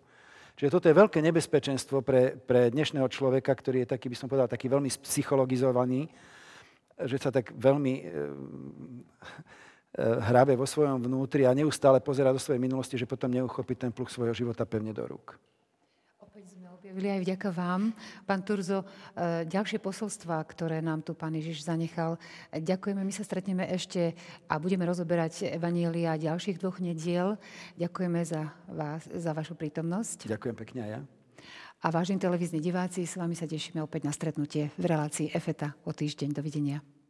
Čiže 0.55 0.69
toto 0.71 0.85
je 0.87 0.95
veľké 0.95 1.19
nebezpečenstvo 1.19 2.05
pre, 2.05 2.37
pre 2.37 2.69
dnešného 2.69 3.09
človeka, 3.09 3.51
ktorý 3.51 3.83
je 3.83 3.91
taký, 3.91 4.07
by 4.07 4.15
som 4.15 4.29
povedal, 4.29 4.47
taký 4.47 4.69
veľmi 4.69 4.87
psychologizovaný, 5.01 6.07
že 6.93 7.17
sa 7.17 7.33
tak 7.33 7.51
veľmi 7.57 7.93
Eh, 8.05 9.51
hrabe 9.99 10.57
vo 10.57 10.65
svojom 10.65 10.97
vnútri 11.05 11.45
a 11.45 11.53
neustále 11.53 12.01
pozera 12.01 12.33
do 12.33 12.41
svojej 12.41 12.61
minulosti, 12.61 12.97
že 12.97 13.05
potom 13.05 13.29
neuchopí 13.29 13.77
ten 13.77 13.93
pluch 13.93 14.09
svojho 14.09 14.33
života 14.33 14.65
pevne 14.65 14.89
do 14.89 15.05
rúk. 15.05 15.37
Opäť 16.17 16.57
sme 16.57 16.65
objavili 16.73 17.13
aj 17.13 17.21
vďaka 17.21 17.49
vám. 17.53 17.93
Pán 18.25 18.41
Turzo, 18.41 18.81
eh, 18.81 19.45
ďalšie 19.45 19.77
posolstva, 19.77 20.41
ktoré 20.49 20.81
nám 20.81 21.05
tu 21.05 21.13
pán 21.13 21.37
Ježiš 21.37 21.61
zanechal. 21.61 22.17
Ďakujeme, 22.49 23.05
my 23.05 23.13
sa 23.13 23.21
stretneme 23.21 23.69
ešte 23.69 24.17
a 24.49 24.57
budeme 24.57 24.81
rozoberať 24.89 25.45
Evanielia 25.53 26.17
ďalších 26.17 26.57
dvoch 26.57 26.81
nediel. 26.81 27.37
Ďakujeme 27.77 28.19
za, 28.25 28.49
vás, 28.65 29.05
za 29.05 29.29
vašu 29.29 29.53
prítomnosť. 29.53 30.25
Ďakujem 30.25 30.57
pekne 30.57 30.79
aj 30.81 30.89
ja. 30.89 31.01
A 31.83 31.91
vážení 31.91 32.17
televízni 32.17 32.63
diváci, 32.63 33.03
s 33.03 33.19
vami 33.19 33.35
sa 33.35 33.43
tešíme 33.43 33.83
opäť 33.83 34.07
na 34.07 34.15
stretnutie 34.15 34.71
v 34.79 34.85
relácii 34.87 35.35
EFETA 35.35 35.75
o 35.83 35.91
týždeň. 35.91 36.31
Dovidenia. 36.31 37.02